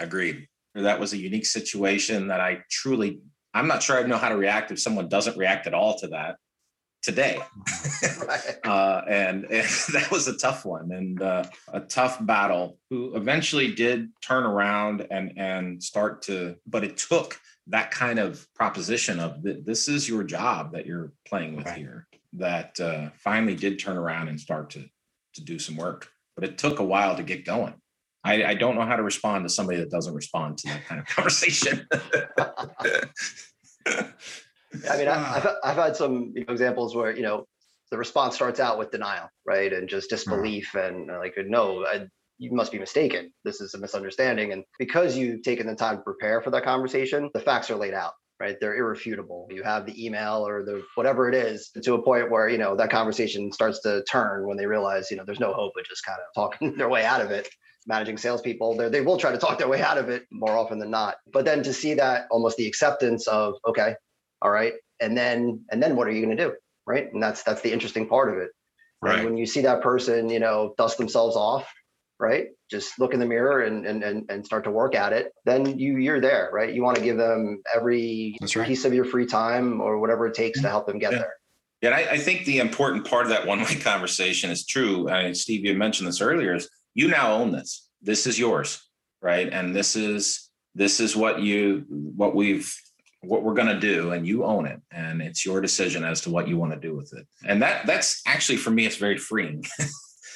Agreed. 0.00 0.46
That 0.74 1.00
was 1.00 1.12
a 1.12 1.16
unique 1.18 1.46
situation 1.46 2.28
that 2.28 2.40
I 2.40 2.62
truly, 2.70 3.20
I'm 3.54 3.66
not 3.66 3.82
sure 3.82 3.98
I 3.98 4.06
know 4.06 4.16
how 4.18 4.28
to 4.28 4.36
react 4.36 4.70
if 4.70 4.78
someone 4.80 5.08
doesn't 5.08 5.36
react 5.36 5.66
at 5.66 5.74
all 5.74 5.98
to 5.98 6.08
that 6.08 6.36
today. 7.06 7.38
Uh, 8.64 9.00
and, 9.08 9.44
and 9.50 9.68
that 9.92 10.08
was 10.10 10.26
a 10.26 10.36
tough 10.36 10.64
one 10.64 10.90
and 10.90 11.22
uh, 11.22 11.44
a 11.72 11.80
tough 11.80 12.18
battle. 12.26 12.78
Who 12.90 13.14
eventually 13.14 13.72
did 13.74 14.08
turn 14.20 14.42
around 14.44 15.06
and 15.10 15.32
and 15.38 15.80
start 15.82 16.22
to, 16.22 16.56
but 16.66 16.82
it 16.82 16.96
took 16.96 17.38
that 17.68 17.92
kind 17.92 18.18
of 18.18 18.46
proposition 18.54 19.20
of 19.20 19.42
th- 19.44 19.64
this 19.64 19.86
is 19.88 20.08
your 20.08 20.24
job 20.24 20.72
that 20.72 20.84
you're 20.84 21.12
playing 21.28 21.54
with 21.56 21.66
Right. 21.66 21.78
here. 21.78 22.08
That 22.32 22.78
uh, 22.80 23.10
finally 23.18 23.54
did 23.54 23.78
turn 23.78 23.96
around 23.96 24.28
and 24.28 24.40
start 24.40 24.70
to 24.70 24.84
to 25.34 25.44
do 25.44 25.58
some 25.60 25.76
work, 25.76 26.08
but 26.34 26.42
it 26.44 26.58
took 26.58 26.80
a 26.80 26.84
while 26.84 27.14
to 27.16 27.22
get 27.22 27.44
going. 27.44 27.74
I, 28.24 28.44
I 28.44 28.54
don't 28.54 28.74
know 28.74 28.84
how 28.84 28.96
to 28.96 29.04
respond 29.04 29.44
to 29.44 29.48
somebody 29.48 29.78
that 29.78 29.90
doesn't 29.90 30.14
respond 30.14 30.58
to 30.58 30.68
that 30.68 30.84
kind 30.86 31.00
of 31.00 31.06
conversation. 31.06 31.86
I 34.90 34.96
mean, 34.96 35.08
I, 35.08 35.36
I've, 35.36 35.48
I've 35.64 35.76
had 35.76 35.96
some 35.96 36.32
examples 36.36 36.94
where 36.94 37.14
you 37.14 37.22
know 37.22 37.46
the 37.90 37.98
response 37.98 38.34
starts 38.34 38.60
out 38.60 38.78
with 38.78 38.90
denial, 38.90 39.28
right, 39.46 39.72
and 39.72 39.88
just 39.88 40.10
disbelief, 40.10 40.74
and 40.74 41.10
uh, 41.10 41.18
like, 41.18 41.34
no, 41.46 41.84
I, 41.86 42.06
you 42.38 42.52
must 42.52 42.72
be 42.72 42.78
mistaken. 42.78 43.32
This 43.44 43.60
is 43.60 43.74
a 43.74 43.78
misunderstanding, 43.78 44.52
and 44.52 44.64
because 44.78 45.16
you've 45.16 45.42
taken 45.42 45.66
the 45.66 45.74
time 45.74 45.96
to 45.96 46.02
prepare 46.02 46.40
for 46.40 46.50
that 46.50 46.64
conversation, 46.64 47.30
the 47.34 47.40
facts 47.40 47.70
are 47.70 47.76
laid 47.76 47.94
out, 47.94 48.12
right? 48.40 48.56
They're 48.60 48.76
irrefutable. 48.76 49.48
You 49.50 49.62
have 49.62 49.86
the 49.86 50.04
email 50.04 50.46
or 50.46 50.64
the 50.64 50.82
whatever 50.94 51.28
it 51.28 51.34
is 51.34 51.70
to 51.82 51.94
a 51.94 52.02
point 52.02 52.30
where 52.30 52.48
you 52.48 52.58
know 52.58 52.76
that 52.76 52.90
conversation 52.90 53.52
starts 53.52 53.80
to 53.82 54.04
turn 54.10 54.46
when 54.46 54.56
they 54.56 54.66
realize 54.66 55.10
you 55.10 55.16
know 55.16 55.24
there's 55.24 55.40
no 55.40 55.52
hope 55.52 55.72
of 55.78 55.84
just 55.86 56.04
kind 56.04 56.18
of 56.18 56.34
talking 56.34 56.74
their 56.76 56.88
way 56.88 57.04
out 57.04 57.20
of 57.20 57.30
it 57.30 57.48
managing 57.86 58.18
salespeople, 58.18 58.76
they 58.76 58.88
they 58.88 59.00
will 59.00 59.16
try 59.16 59.32
to 59.32 59.38
talk 59.38 59.58
their 59.58 59.68
way 59.68 59.80
out 59.80 59.98
of 59.98 60.08
it 60.08 60.26
more 60.30 60.56
often 60.56 60.78
than 60.78 60.90
not. 60.90 61.16
But 61.32 61.44
then 61.44 61.62
to 61.62 61.72
see 61.72 61.94
that 61.94 62.26
almost 62.30 62.56
the 62.56 62.66
acceptance 62.66 63.26
of 63.26 63.54
okay, 63.66 63.94
all 64.42 64.50
right, 64.50 64.74
and 65.00 65.16
then 65.16 65.64
and 65.70 65.82
then 65.82 65.96
what 65.96 66.06
are 66.06 66.12
you 66.12 66.24
going 66.24 66.36
to 66.36 66.44
do, 66.44 66.54
right? 66.86 67.12
And 67.12 67.22
that's 67.22 67.42
that's 67.42 67.60
the 67.62 67.72
interesting 67.72 68.08
part 68.08 68.32
of 68.32 68.38
it. 68.38 68.50
And 69.02 69.24
when 69.24 69.36
you 69.36 69.46
see 69.46 69.60
that 69.62 69.82
person, 69.82 70.28
you 70.28 70.40
know, 70.40 70.74
dust 70.76 70.98
themselves 70.98 71.36
off, 71.36 71.72
right? 72.18 72.48
Just 72.70 72.98
look 72.98 73.14
in 73.14 73.20
the 73.20 73.26
mirror 73.26 73.62
and 73.62 73.86
and 73.86 74.02
and, 74.02 74.24
and 74.30 74.44
start 74.44 74.64
to 74.64 74.70
work 74.70 74.94
at 74.94 75.12
it. 75.12 75.32
Then 75.44 75.78
you 75.78 75.98
you're 75.98 76.20
there, 76.20 76.50
right? 76.52 76.72
You 76.72 76.82
want 76.82 76.96
to 76.96 77.04
give 77.04 77.16
them 77.16 77.62
every 77.74 78.36
right. 78.40 78.66
piece 78.66 78.84
of 78.84 78.92
your 78.92 79.04
free 79.04 79.26
time 79.26 79.80
or 79.80 79.98
whatever 79.98 80.26
it 80.26 80.34
takes 80.34 80.60
to 80.62 80.68
help 80.68 80.86
them 80.86 80.98
get 80.98 81.12
Yeah. 81.12 81.18
there. 81.18 81.34
Yeah, 81.82 81.90
I, 81.90 82.12
I 82.12 82.18
think 82.18 82.46
the 82.46 82.58
important 82.58 83.06
part 83.06 83.24
of 83.24 83.28
that 83.30 83.46
one-way 83.46 83.74
conversation 83.80 84.50
is 84.50 84.64
true. 84.64 85.08
Uh, 85.08 85.34
Steve, 85.34 85.64
you 85.64 85.74
mentioned 85.74 86.08
this 86.08 86.22
earlier. 86.22 86.54
Is 86.54 86.68
you 86.94 87.08
now 87.08 87.32
own 87.32 87.52
this. 87.52 87.88
This 88.00 88.26
is 88.26 88.38
yours, 88.38 88.82
right? 89.20 89.48
And 89.52 89.76
this 89.76 89.94
is 89.94 90.50
this 90.74 91.00
is 91.00 91.14
what 91.14 91.40
you 91.40 91.84
what 91.88 92.34
we've 92.34 92.74
what 93.26 93.42
we're 93.42 93.54
going 93.54 93.68
to 93.68 93.80
do 93.80 94.12
and 94.12 94.26
you 94.26 94.44
own 94.44 94.66
it 94.66 94.80
and 94.90 95.20
it's 95.20 95.44
your 95.44 95.60
decision 95.60 96.04
as 96.04 96.20
to 96.20 96.30
what 96.30 96.46
you 96.48 96.56
want 96.56 96.72
to 96.72 96.78
do 96.78 96.94
with 96.96 97.12
it 97.14 97.26
and 97.46 97.60
that 97.62 97.86
that's 97.86 98.22
actually 98.26 98.56
for 98.56 98.70
me 98.70 98.86
it's 98.86 98.96
very 98.96 99.18
freeing 99.18 99.64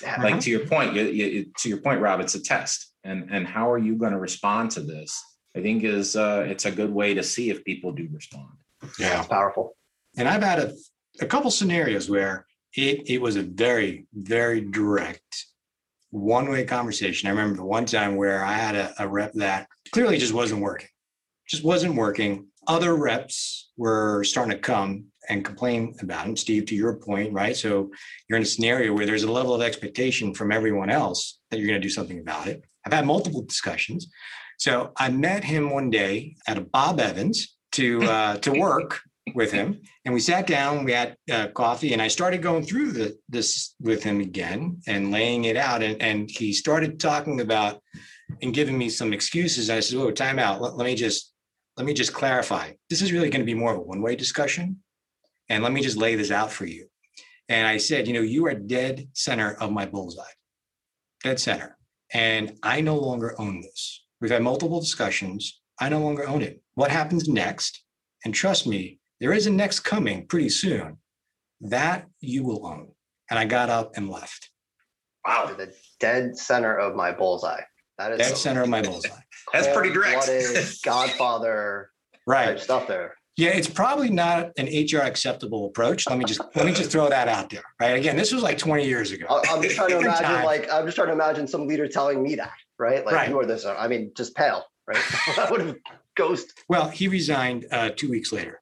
Yeah. 0.02 0.22
like 0.22 0.40
to 0.40 0.50
your 0.50 0.66
point 0.66 0.94
you, 0.94 1.02
you, 1.02 1.46
to 1.58 1.68
your 1.68 1.76
point 1.78 2.00
rob 2.00 2.20
it's 2.20 2.34
a 2.34 2.42
test 2.42 2.92
and 3.04 3.28
and 3.30 3.46
how 3.46 3.70
are 3.70 3.76
you 3.78 3.96
going 3.96 4.12
to 4.12 4.18
respond 4.18 4.70
to 4.72 4.80
this 4.80 5.22
i 5.54 5.60
think 5.60 5.84
is 5.84 6.16
uh 6.16 6.42
it's 6.48 6.64
a 6.64 6.70
good 6.70 6.90
way 6.90 7.12
to 7.12 7.22
see 7.22 7.50
if 7.50 7.62
people 7.64 7.92
do 7.92 8.08
respond 8.10 8.48
It's 9.18 9.28
powerful. 9.28 9.76
And 10.16 10.26
I've 10.28 10.42
had 10.42 10.58
a, 10.58 10.74
a 11.20 11.26
couple 11.26 11.50
scenarios 11.50 12.08
where 12.08 12.46
it, 12.74 13.08
it 13.10 13.20
was 13.20 13.36
a 13.36 13.42
very, 13.42 14.06
very 14.14 14.60
direct 14.62 15.46
one 16.10 16.48
way 16.50 16.64
conversation. 16.64 17.26
I 17.28 17.30
remember 17.30 17.56
the 17.56 17.64
one 17.64 17.84
time 17.86 18.16
where 18.16 18.44
I 18.44 18.54
had 18.54 18.74
a, 18.74 18.94
a 18.98 19.08
rep 19.08 19.32
that 19.34 19.68
clearly 19.92 20.18
just 20.18 20.32
wasn't 20.32 20.62
working, 20.62 20.88
just 21.48 21.64
wasn't 21.64 21.94
working. 21.94 22.46
Other 22.70 22.94
reps 22.94 23.72
were 23.76 24.22
starting 24.22 24.52
to 24.52 24.58
come 24.58 25.06
and 25.28 25.44
complain 25.44 25.96
about 26.00 26.24
him. 26.24 26.36
Steve, 26.36 26.66
to 26.66 26.76
your 26.76 26.94
point, 26.94 27.32
right? 27.32 27.56
So 27.56 27.90
you're 28.28 28.36
in 28.36 28.44
a 28.44 28.46
scenario 28.46 28.94
where 28.94 29.06
there's 29.06 29.24
a 29.24 29.32
level 29.32 29.52
of 29.52 29.60
expectation 29.60 30.32
from 30.32 30.52
everyone 30.52 30.88
else 30.88 31.40
that 31.50 31.58
you're 31.58 31.66
going 31.66 31.80
to 31.80 31.88
do 31.88 31.92
something 31.92 32.20
about 32.20 32.46
it. 32.46 32.62
I've 32.86 32.92
had 32.92 33.06
multiple 33.06 33.42
discussions. 33.42 34.08
So 34.60 34.92
I 34.96 35.08
met 35.08 35.42
him 35.42 35.70
one 35.70 35.90
day 35.90 36.36
at 36.46 36.58
a 36.58 36.60
Bob 36.60 37.00
Evans 37.00 37.56
to 37.72 38.04
uh, 38.04 38.36
to 38.44 38.52
work 38.52 39.00
with 39.34 39.50
him 39.52 39.80
and 40.04 40.14
we 40.14 40.18
sat 40.18 40.46
down 40.46 40.82
we 40.82 40.92
had 40.92 41.14
uh, 41.30 41.46
coffee 41.48 41.92
and 41.92 42.02
i 42.02 42.08
started 42.08 42.42
going 42.42 42.64
through 42.64 42.90
the, 42.90 43.16
this 43.28 43.76
with 43.78 44.02
him 44.02 44.18
again 44.20 44.80
and 44.88 45.12
laying 45.12 45.44
it 45.44 45.56
out 45.56 45.82
and, 45.84 46.02
and 46.02 46.28
he 46.28 46.52
started 46.52 46.98
talking 46.98 47.40
about 47.40 47.80
and 48.42 48.54
giving 48.54 48.76
me 48.76 48.88
some 48.88 49.12
excuses 49.12 49.68
and 49.68 49.76
i 49.76 49.80
said 49.80 49.98
oh 49.98 50.10
time 50.10 50.40
out 50.40 50.60
let, 50.60 50.74
let 50.74 50.84
me 50.84 50.96
just 50.96 51.30
let 51.76 51.86
me 51.86 51.94
just 51.94 52.12
clarify 52.12 52.72
this 52.88 53.02
is 53.02 53.12
really 53.12 53.30
going 53.30 53.40
to 53.40 53.46
be 53.46 53.54
more 53.54 53.72
of 53.72 53.78
a 53.78 53.82
one-way 53.82 54.16
discussion 54.16 54.76
and 55.48 55.62
let 55.62 55.72
me 55.72 55.80
just 55.80 55.96
lay 55.96 56.14
this 56.14 56.30
out 56.30 56.50
for 56.50 56.66
you 56.66 56.86
and 57.48 57.66
i 57.66 57.76
said 57.76 58.06
you 58.06 58.14
know 58.14 58.20
you 58.20 58.46
are 58.46 58.54
dead 58.54 59.08
center 59.12 59.54
of 59.54 59.72
my 59.72 59.86
bullseye 59.86 60.22
dead 61.22 61.38
center 61.38 61.76
and 62.12 62.56
i 62.62 62.80
no 62.80 62.96
longer 62.96 63.34
own 63.38 63.60
this 63.60 64.04
we've 64.20 64.30
had 64.30 64.42
multiple 64.42 64.80
discussions 64.80 65.60
i 65.80 65.88
no 65.88 66.00
longer 66.00 66.26
own 66.26 66.42
it 66.42 66.60
what 66.74 66.90
happens 66.90 67.28
next 67.28 67.84
and 68.24 68.34
trust 68.34 68.66
me 68.66 69.00
there 69.20 69.32
is 69.34 69.46
a 69.46 69.50
next 69.50 69.80
coming 69.80 70.26
pretty 70.26 70.48
soon 70.48 70.96
that 71.60 72.06
you 72.20 72.42
will 72.42 72.66
own. 72.66 72.88
And 73.28 73.38
I 73.38 73.44
got 73.44 73.68
up 73.68 73.96
and 73.96 74.08
left. 74.08 74.50
Wow. 75.26 75.54
The 75.56 75.72
dead 76.00 76.36
center 76.36 76.76
of 76.76 76.96
my 76.96 77.12
bullseye. 77.12 77.60
That 77.98 78.12
is 78.12 78.18
Dead 78.18 78.28
some 78.28 78.36
center 78.36 78.62
of 78.62 78.68
my 78.68 78.82
bullseye. 78.82 79.10
That's 79.52 79.68
pretty 79.74 79.92
direct. 79.92 80.26
cold-blooded 80.26 80.68
Godfather 80.84 81.90
type 82.12 82.18
Right. 82.26 82.60
stuff 82.60 82.86
there. 82.86 83.14
Yeah, 83.36 83.50
it's 83.50 83.68
probably 83.68 84.10
not 84.10 84.50
an 84.58 84.66
HR 84.66 84.98
acceptable 85.02 85.66
approach. 85.66 86.06
Let 86.08 86.18
me 86.18 86.24
just 86.26 86.40
let 86.54 86.66
me 86.66 86.72
just 86.72 86.90
throw 86.90 87.08
that 87.08 87.26
out 87.28 87.48
there. 87.48 87.62
Right. 87.80 87.96
Again, 87.96 88.16
this 88.16 88.32
was 88.32 88.42
like 88.42 88.58
20 88.58 88.86
years 88.86 89.12
ago. 89.12 89.24
I- 89.30 89.42
I'm 89.54 89.62
just 89.62 89.76
trying 89.76 89.90
to 89.90 89.98
imagine, 90.00 90.24
time. 90.24 90.44
like, 90.44 90.70
I'm 90.70 90.84
just 90.84 90.96
trying 90.96 91.08
to 91.08 91.14
imagine 91.14 91.46
some 91.46 91.66
leader 91.66 91.88
telling 91.88 92.22
me 92.22 92.34
that, 92.34 92.52
right? 92.78 93.04
Like, 93.06 93.14
Right. 93.14 93.28
you 93.30 93.38
are 93.40 93.46
this. 93.46 93.64
I 93.64 93.88
mean, 93.88 94.12
just 94.16 94.34
pale, 94.36 94.64
right? 94.86 94.98
I 95.38 95.48
would 95.50 95.60
have 95.62 95.76
ghost. 96.16 96.52
Well, 96.68 96.88
he 96.90 97.08
resigned 97.08 97.66
uh, 97.70 97.90
two 97.96 98.10
weeks 98.10 98.30
later. 98.32 98.60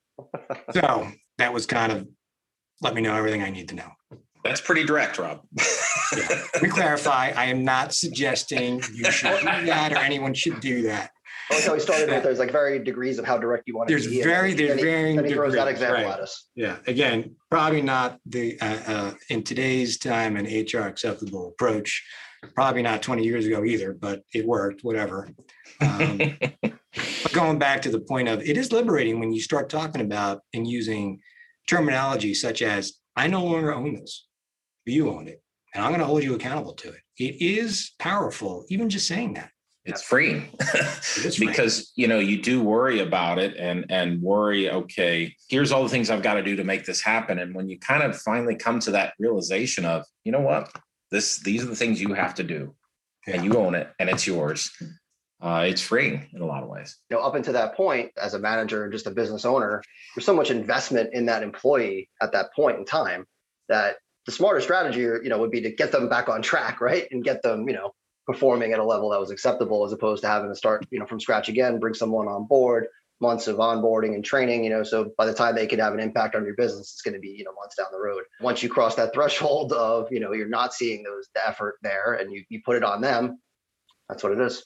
So 0.72 1.08
that 1.38 1.52
was 1.52 1.66
kind 1.66 1.90
of 1.90 2.06
let 2.80 2.94
me 2.94 3.00
know 3.00 3.16
everything 3.16 3.42
I 3.42 3.50
need 3.50 3.70
to 3.70 3.74
know. 3.74 3.90
That's 4.44 4.60
pretty 4.60 4.84
direct 4.84 5.18
rob 5.18 5.40
Yeah. 6.16 6.42
We 6.62 6.68
clarify, 6.68 7.32
I 7.36 7.46
am 7.46 7.64
not 7.64 7.92
suggesting 7.94 8.82
you 8.94 9.10
should 9.10 9.38
do 9.40 9.66
that 9.66 9.92
or 9.92 9.98
anyone 9.98 10.34
should 10.34 10.60
do 10.60 10.82
that. 10.82 11.10
I 11.50 11.54
like 11.54 11.64
how 11.64 11.74
he 11.74 11.80
started 11.80 12.10
with 12.10 12.22
there's 12.22 12.38
like 12.38 12.50
very 12.52 12.78
degrees 12.78 13.18
of 13.18 13.24
how 13.24 13.38
direct 13.38 13.64
you 13.66 13.76
want 13.76 13.88
to 13.88 13.94
There's 13.94 14.06
be. 14.06 14.20
and 14.20 14.30
very- 14.30 14.52
there's 14.54 14.78
he- 14.78 14.84
varying 14.84 15.16
Then 15.16 15.24
he 15.26 15.32
throws 15.32 15.54
that 15.54 15.68
example 15.68 16.04
right. 16.04 16.12
at 16.14 16.20
us. 16.20 16.48
Yeah, 16.54 16.76
again, 16.86 17.36
probably 17.50 17.80
not 17.82 18.18
the, 18.26 18.58
uh, 18.60 18.78
uh, 18.86 19.14
in 19.30 19.42
today's 19.42 19.98
time, 19.98 20.36
an 20.36 20.44
HR 20.46 20.86
acceptable 20.86 21.48
approach. 21.48 22.04
Probably 22.54 22.82
not 22.82 23.02
20 23.02 23.24
years 23.24 23.46
ago 23.46 23.64
either, 23.64 23.94
but 23.94 24.22
it 24.34 24.46
worked, 24.46 24.82
whatever. 24.84 25.28
Um, 25.80 26.38
But 27.22 27.32
going 27.32 27.58
back 27.58 27.82
to 27.82 27.90
the 27.90 28.00
point 28.00 28.28
of, 28.28 28.40
it 28.42 28.56
is 28.56 28.72
liberating 28.72 29.20
when 29.20 29.32
you 29.32 29.40
start 29.40 29.68
talking 29.68 30.00
about 30.00 30.40
and 30.54 30.66
using 30.66 31.20
terminology 31.68 32.34
such 32.34 32.62
as, 32.62 32.94
I 33.16 33.26
no 33.28 33.44
longer 33.44 33.72
own 33.74 33.94
this. 33.94 34.26
You 34.88 35.10
own 35.10 35.28
it, 35.28 35.42
and 35.74 35.84
I'm 35.84 35.90
going 35.90 36.00
to 36.00 36.06
hold 36.06 36.22
you 36.22 36.34
accountable 36.34 36.74
to 36.74 36.88
it. 36.88 37.00
It 37.18 37.40
is 37.40 37.92
powerful, 37.98 38.64
even 38.68 38.88
just 38.88 39.06
saying 39.06 39.34
that. 39.34 39.50
it's 39.84 40.02
free 40.02 40.44
because 41.38 41.92
you 41.96 42.06
know 42.08 42.18
you 42.18 42.42
do 42.42 42.62
worry 42.62 43.00
about 43.00 43.38
it 43.38 43.56
and 43.56 43.86
and 43.88 44.20
worry 44.20 44.68
okay 44.70 45.34
here's 45.48 45.72
all 45.72 45.82
the 45.82 45.88
things 45.88 46.10
i've 46.10 46.22
got 46.22 46.34
to 46.34 46.42
do 46.42 46.56
to 46.56 46.64
make 46.64 46.84
this 46.84 47.00
happen. 47.00 47.38
And 47.38 47.54
when 47.54 47.68
you 47.70 47.78
kind 47.78 48.02
of 48.02 48.20
finally 48.20 48.54
come 48.54 48.80
to 48.80 48.90
that 48.90 49.14
realization 49.18 49.86
of 49.86 50.04
you 50.24 50.32
know 50.32 50.40
what? 50.40 50.70
This 51.10 51.38
these 51.38 51.62
are 51.62 51.68
the 51.68 51.76
things 51.76 52.00
you 52.00 52.12
have 52.12 52.34
to 52.34 52.42
do 52.42 52.74
and 53.26 53.44
you 53.44 53.56
own 53.56 53.74
it 53.74 53.88
and 53.98 54.10
it's 54.10 54.26
yours. 54.26 54.70
Uh, 55.40 55.64
it's 55.68 55.80
freeing 55.80 56.26
in 56.34 56.42
a 56.42 56.46
lot 56.46 56.64
of 56.64 56.68
ways. 56.68 56.98
You 57.08 57.16
know, 57.16 57.22
up 57.22 57.36
until 57.36 57.52
that 57.52 57.76
point, 57.76 58.10
as 58.20 58.34
a 58.34 58.40
manager 58.40 58.82
and 58.82 58.92
just 58.92 59.06
a 59.06 59.10
business 59.10 59.44
owner, 59.44 59.82
there's 60.14 60.26
so 60.26 60.34
much 60.34 60.50
investment 60.50 61.10
in 61.12 61.26
that 61.26 61.44
employee 61.44 62.10
at 62.20 62.32
that 62.32 62.52
point 62.54 62.76
in 62.78 62.84
time 62.84 63.24
that 63.68 63.96
the 64.28 64.32
smarter 64.32 64.60
strategy, 64.60 65.00
you 65.00 65.30
know, 65.30 65.38
would 65.38 65.50
be 65.50 65.62
to 65.62 65.70
get 65.70 65.90
them 65.90 66.06
back 66.06 66.28
on 66.28 66.42
track, 66.42 66.82
right, 66.82 67.08
and 67.10 67.24
get 67.24 67.40
them, 67.40 67.66
you 67.66 67.74
know, 67.74 67.94
performing 68.26 68.74
at 68.74 68.78
a 68.78 68.84
level 68.84 69.08
that 69.08 69.18
was 69.18 69.30
acceptable, 69.30 69.86
as 69.86 69.92
opposed 69.92 70.20
to 70.20 70.28
having 70.28 70.50
to 70.50 70.54
start, 70.54 70.86
you 70.90 71.00
know, 71.00 71.06
from 71.06 71.18
scratch 71.18 71.48
again, 71.48 71.78
bring 71.78 71.94
someone 71.94 72.28
on 72.28 72.46
board, 72.46 72.88
months 73.22 73.46
of 73.46 73.56
onboarding 73.56 74.14
and 74.14 74.22
training, 74.22 74.64
you 74.64 74.68
know, 74.68 74.82
so 74.82 75.12
by 75.16 75.24
the 75.24 75.32
time 75.32 75.54
they 75.54 75.66
could 75.66 75.78
have 75.78 75.94
an 75.94 75.98
impact 75.98 76.34
on 76.34 76.44
your 76.44 76.54
business, 76.56 76.92
it's 76.92 77.00
going 77.00 77.14
to 77.14 77.20
be, 77.20 77.30
you 77.30 77.42
know, 77.42 77.54
months 77.54 77.76
down 77.76 77.86
the 77.90 77.98
road. 77.98 78.22
Once 78.42 78.62
you 78.62 78.68
cross 78.68 78.94
that 78.96 79.12
threshold 79.14 79.72
of, 79.72 80.12
you 80.12 80.20
know, 80.20 80.34
you're 80.34 80.46
not 80.46 80.74
seeing 80.74 81.02
those 81.02 81.26
the 81.34 81.48
effort 81.48 81.76
there, 81.82 82.12
and 82.20 82.30
you 82.30 82.44
you 82.50 82.60
put 82.62 82.76
it 82.76 82.84
on 82.84 83.00
them, 83.00 83.40
that's 84.10 84.22
what 84.22 84.32
it 84.32 84.40
is. 84.40 84.62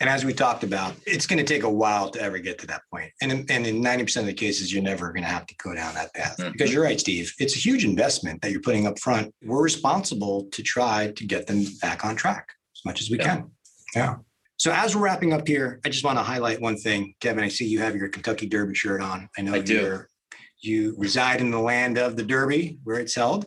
And 0.00 0.10
as 0.10 0.24
we 0.26 0.34
talked 0.34 0.62
about, 0.62 0.94
it's 1.06 1.26
going 1.26 1.38
to 1.38 1.44
take 1.44 1.62
a 1.62 1.70
while 1.70 2.10
to 2.10 2.20
ever 2.20 2.38
get 2.38 2.58
to 2.58 2.66
that 2.66 2.82
point. 2.92 3.10
And 3.22 3.32
in, 3.32 3.46
and 3.48 3.66
in 3.66 3.82
90% 3.82 4.18
of 4.18 4.26
the 4.26 4.34
cases, 4.34 4.72
you're 4.72 4.82
never 4.82 5.08
going 5.10 5.22
to 5.22 5.28
have 5.28 5.46
to 5.46 5.54
go 5.56 5.74
down 5.74 5.94
that 5.94 6.12
path 6.14 6.36
Mhm. 6.38 6.52
because 6.52 6.70
you're 6.72 6.82
right, 6.82 7.00
Steve. 7.00 7.32
It's 7.38 7.56
a 7.56 7.58
huge 7.58 7.84
investment 7.84 8.42
that 8.42 8.50
you're 8.52 8.60
putting 8.60 8.86
up 8.86 8.98
front. 8.98 9.34
We're 9.42 9.62
responsible 9.62 10.48
to 10.52 10.62
try 10.62 11.12
to 11.12 11.24
get 11.24 11.46
them 11.46 11.64
back 11.80 12.04
on 12.04 12.14
track 12.14 12.46
as 12.76 12.84
much 12.84 13.00
as 13.00 13.08
we 13.10 13.16
Yeah. 13.18 13.24
can. 13.36 13.50
Yeah. 13.94 14.16
So 14.58 14.70
as 14.72 14.94
we're 14.94 15.02
wrapping 15.02 15.32
up 15.32 15.46
here, 15.48 15.80
I 15.84 15.88
just 15.88 16.04
want 16.04 16.18
to 16.18 16.22
highlight 16.22 16.60
one 16.60 16.76
thing. 16.76 17.14
Kevin, 17.20 17.42
I 17.44 17.48
see 17.48 17.66
you 17.66 17.78
have 17.80 17.96
your 17.96 18.08
Kentucky 18.08 18.46
Derby 18.46 18.74
shirt 18.74 19.00
on. 19.00 19.28
I 19.38 19.42
know 19.42 19.54
I 19.54 19.60
do. 19.60 19.74
you're, 19.74 20.08
you 20.60 20.94
reside 20.98 21.40
in 21.40 21.50
the 21.50 21.58
land 21.60 21.96
of 21.98 22.16
the 22.16 22.22
Derby 22.22 22.78
where 22.84 22.98
it's 23.00 23.14
held, 23.14 23.46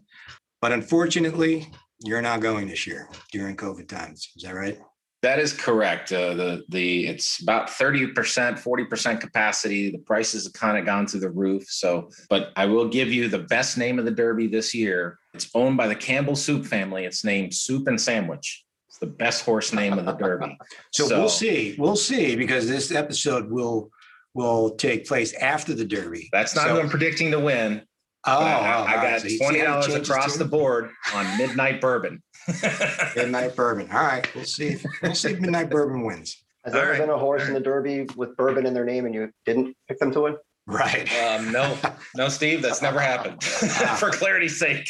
but 0.62 0.72
unfortunately, 0.72 1.68
you're 2.04 2.22
not 2.22 2.42
going 2.42 2.68
this 2.68 2.88
year 2.88 3.08
during 3.32 3.56
COVID 3.56 3.88
times. 3.88 4.30
Is 4.36 4.44
that 4.44 4.54
right? 4.56 4.80
That 5.22 5.40
is 5.40 5.52
correct. 5.52 6.14
Uh, 6.14 6.34
the 6.34 6.64
the 6.70 7.08
it's 7.08 7.42
about 7.42 7.70
thirty 7.70 8.08
percent, 8.08 8.58
forty 8.58 8.86
percent 8.86 9.20
capacity. 9.20 9.92
The 9.92 9.98
prices 9.98 10.46
have 10.46 10.54
kind 10.54 10.78
of 10.78 10.86
gone 10.86 11.08
through 11.08 11.20
the 11.20 11.30
roof. 11.30 11.66
So, 11.70 12.10
but 12.30 12.54
I 12.56 12.66
will 12.66 12.88
give 12.88 13.12
you 13.12 13.28
the 13.28 13.40
best 13.40 13.78
name 13.78 14.00
of 14.00 14.06
the 14.06 14.12
Derby 14.12 14.48
this 14.48 14.74
year. 14.74 15.20
It's 15.34 15.50
owned 15.54 15.76
by 15.76 15.88
the 15.88 15.96
Campbell 15.96 16.36
Soup 16.38 16.66
family. 16.66 17.04
It's 17.06 17.26
named 17.26 17.54
Soup 17.54 17.88
and 17.88 18.00
Sandwich. 18.00 18.64
It's 18.88 18.98
the 19.00 19.08
best 19.08 19.44
horse 19.44 19.74
name 19.74 20.00
of 20.00 20.06
the 20.06 20.14
Derby. 20.14 20.58
So, 20.92 21.06
So- 21.08 21.20
we'll 21.20 21.30
see. 21.30 21.76
We'll 21.78 21.96
see 21.98 22.36
because 22.38 22.68
this 22.68 22.92
episode 22.92 23.52
will 23.52 23.92
will 24.34 24.72
take 24.76 25.06
place 25.06 25.34
after 25.34 25.74
the 25.74 25.84
Derby. 25.86 26.30
That's 26.32 26.56
not 26.56 26.68
so, 26.68 26.76
who 26.76 26.80
I'm 26.82 26.90
predicting 26.90 27.32
to 27.32 27.40
win. 27.40 27.82
Oh, 28.26 28.40
but 28.40 28.46
I, 28.46 28.52
I 28.60 28.76
all 28.78 28.86
right. 28.86 29.22
got 29.22 29.22
So 29.22 29.38
twenty 29.38 29.62
dollars 29.62 29.94
across 29.94 30.34
too? 30.34 30.40
the 30.40 30.46
board 30.46 30.90
on 31.14 31.38
Midnight 31.38 31.80
Bourbon. 31.82 32.22
Midnight 33.16 33.56
Bourbon. 33.56 33.90
All 33.92 34.00
right, 34.04 34.28
we'll 34.36 34.44
see. 34.46 34.68
If, 34.70 34.86
we'll 35.02 35.16
see 35.16 35.32
if 35.32 35.40
Midnight 35.40 35.70
Bourbon 35.70 36.04
wins. 36.04 36.44
Has 36.66 36.74
there 36.74 36.82
All 36.82 36.90
ever 36.90 36.92
right. 37.00 37.08
been 37.08 37.16
a 37.16 37.18
horse 37.18 37.48
in 37.48 37.54
the 37.54 37.60
Derby 37.62 38.06
with 38.18 38.36
bourbon 38.36 38.66
in 38.66 38.74
their 38.74 38.84
name 38.84 39.06
and 39.06 39.16
you 39.16 39.32
didn't 39.46 39.76
pick 39.88 39.98
them 40.00 40.12
to 40.12 40.22
win? 40.22 40.38
Right. 40.68 41.10
um, 41.24 41.52
no, 41.52 41.78
no, 42.16 42.28
Steve, 42.30 42.62
that's 42.62 42.82
never 42.82 43.00
happened. 43.00 43.42
For 43.98 44.12
clarity's 44.12 44.60
sake. 44.60 44.88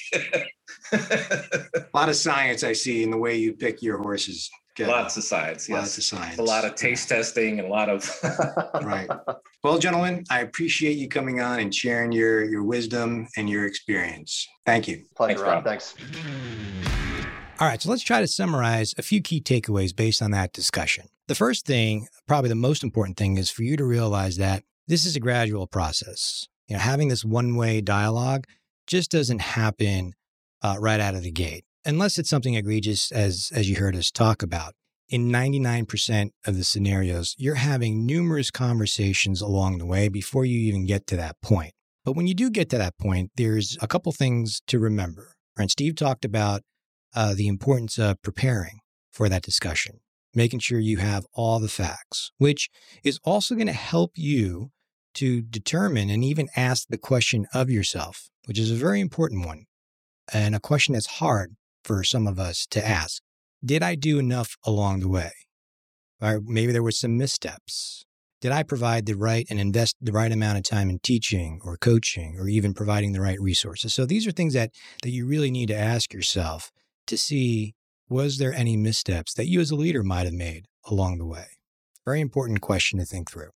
A 0.91 1.85
lot 1.93 2.09
of 2.09 2.15
science 2.15 2.63
I 2.63 2.73
see 2.73 3.03
in 3.03 3.11
the 3.11 3.17
way 3.17 3.37
you 3.37 3.53
pick 3.53 3.81
your 3.81 3.97
horses. 3.99 4.49
Kevin. 4.79 4.93
Lots 4.93 5.17
of 5.17 5.23
science. 5.23 5.69
Lots 5.69 5.97
of 5.97 6.03
science. 6.03 6.37
a 6.39 6.43
lot 6.43 6.63
of 6.65 6.75
taste 6.75 7.09
testing 7.09 7.59
and 7.59 7.67
a 7.67 7.71
lot 7.71 7.89
of 7.89 8.09
Right. 8.81 9.09
Well, 9.63 9.77
gentlemen, 9.77 10.23
I 10.29 10.39
appreciate 10.39 10.97
you 10.97 11.09
coming 11.09 11.41
on 11.41 11.59
and 11.59 11.75
sharing 11.75 12.11
your 12.13 12.45
your 12.45 12.63
wisdom 12.63 13.27
and 13.35 13.49
your 13.49 13.65
experience. 13.65 14.47
Thank 14.65 14.87
you. 14.87 15.03
Pleasure, 15.15 15.35
Thanks, 15.35 15.41
Rob. 15.41 15.53
Rob. 15.55 15.63
Thanks. 15.65 15.95
All 17.59 17.67
right, 17.67 17.81
so 17.81 17.89
let's 17.89 18.03
try 18.03 18.21
to 18.21 18.27
summarize 18.27 18.95
a 18.97 19.01
few 19.01 19.21
key 19.21 19.41
takeaways 19.41 19.93
based 19.93 20.21
on 20.21 20.31
that 20.31 20.53
discussion. 20.53 21.09
The 21.27 21.35
first 21.35 21.65
thing, 21.65 22.07
probably 22.25 22.47
the 22.47 22.55
most 22.55 22.83
important 22.83 23.17
thing, 23.17 23.37
is 23.37 23.51
for 23.51 23.63
you 23.63 23.75
to 23.75 23.83
realize 23.83 24.37
that 24.37 24.63
this 24.87 25.05
is 25.05 25.17
a 25.17 25.19
gradual 25.19 25.67
process. 25.67 26.47
You 26.69 26.77
know, 26.77 26.79
having 26.79 27.09
this 27.09 27.25
one-way 27.25 27.81
dialogue 27.81 28.45
just 28.87 29.11
doesn't 29.11 29.41
happen 29.41 30.13
uh, 30.61 30.77
right 30.79 31.01
out 31.01 31.15
of 31.15 31.23
the 31.23 31.31
gate, 31.31 31.65
unless 31.89 32.19
it's 32.19 32.29
something 32.29 32.53
egregious, 32.53 33.11
as 33.11 33.51
as 33.53 33.69
you 33.69 33.77
heard 33.77 33.95
us 33.95 34.11
talk 34.11 34.41
about. 34.43 34.73
in 35.11 35.27
99% 35.31 36.29
of 36.45 36.55
the 36.55 36.63
scenarios, 36.63 37.33
you're 37.39 37.55
having 37.55 38.05
numerous 38.05 38.51
conversations 38.51 39.41
along 39.41 39.79
the 39.79 39.85
way 39.85 40.07
before 40.07 40.45
you 40.45 40.59
even 40.59 40.85
get 40.85 41.07
to 41.07 41.15
that 41.15 41.35
point. 41.41 41.73
But 42.05 42.15
when 42.15 42.27
you 42.27 42.35
do 42.35 42.51
get 42.51 42.69
to 42.69 42.77
that 42.77 42.95
point, 42.99 43.31
there's 43.35 43.75
a 43.81 43.87
couple 43.87 44.11
things 44.11 44.61
to 44.67 44.77
remember. 44.77 45.33
And 45.57 45.71
Steve 45.71 45.95
talked 45.95 46.25
about 46.25 46.61
uh, 47.15 47.33
the 47.33 47.47
importance 47.47 47.97
of 47.97 48.21
preparing 48.21 48.81
for 49.11 49.29
that 49.29 49.41
discussion, 49.41 49.99
making 50.35 50.59
sure 50.59 50.79
you 50.79 50.97
have 50.97 51.25
all 51.33 51.59
the 51.59 51.67
facts, 51.67 52.31
which 52.37 52.69
is 53.03 53.19
also 53.23 53.55
going 53.55 53.65
to 53.65 53.73
help 53.73 54.11
you 54.13 54.69
to 55.15 55.41
determine 55.41 56.11
and 56.11 56.23
even 56.23 56.49
ask 56.55 56.87
the 56.87 56.99
question 56.99 57.47
of 57.51 57.71
yourself, 57.71 58.29
which 58.45 58.59
is 58.59 58.69
a 58.69 58.75
very 58.75 58.99
important 58.99 59.43
one 59.43 59.65
and 60.31 60.53
a 60.53 60.59
question 60.59 60.93
that's 60.93 61.17
hard 61.17 61.55
for 61.83 62.03
some 62.03 62.27
of 62.27 62.39
us 62.39 62.65
to 62.71 62.85
ask. 62.85 63.21
Did 63.63 63.83
I 63.83 63.95
do 63.95 64.19
enough 64.19 64.55
along 64.65 64.99
the 64.99 65.09
way? 65.09 65.31
Or 66.21 66.41
maybe 66.43 66.71
there 66.71 66.83
were 66.83 66.91
some 66.91 67.17
missteps. 67.17 68.05
Did 68.41 68.51
I 68.51 68.63
provide 68.63 69.05
the 69.05 69.15
right 69.15 69.45
and 69.49 69.59
invest 69.59 69.97
the 69.99 70.13
right 70.13 70.31
amount 70.31 70.57
of 70.57 70.63
time 70.63 70.89
in 70.89 70.99
teaching 70.99 71.59
or 71.63 71.75
coaching 71.75 72.37
or 72.39 72.47
even 72.47 72.73
providing 72.73 73.11
the 73.11 73.21
right 73.21 73.39
resources? 73.39 73.93
So 73.93 74.05
these 74.05 74.25
are 74.25 74.31
things 74.31 74.53
that, 74.53 74.71
that 75.03 75.09
you 75.09 75.25
really 75.25 75.51
need 75.51 75.67
to 75.67 75.77
ask 75.77 76.13
yourself 76.13 76.71
to 77.07 77.17
see 77.17 77.75
was 78.09 78.37
there 78.37 78.53
any 78.53 78.75
missteps 78.75 79.33
that 79.35 79.47
you 79.47 79.59
as 79.59 79.71
a 79.71 79.75
leader 79.75 80.03
might 80.03 80.25
have 80.25 80.33
made 80.33 80.65
along 80.85 81.19
the 81.19 81.25
way? 81.25 81.45
Very 82.05 82.21
important 82.21 82.61
question 82.61 82.97
to 82.97 83.05
think 83.05 83.29
through. 83.29 83.49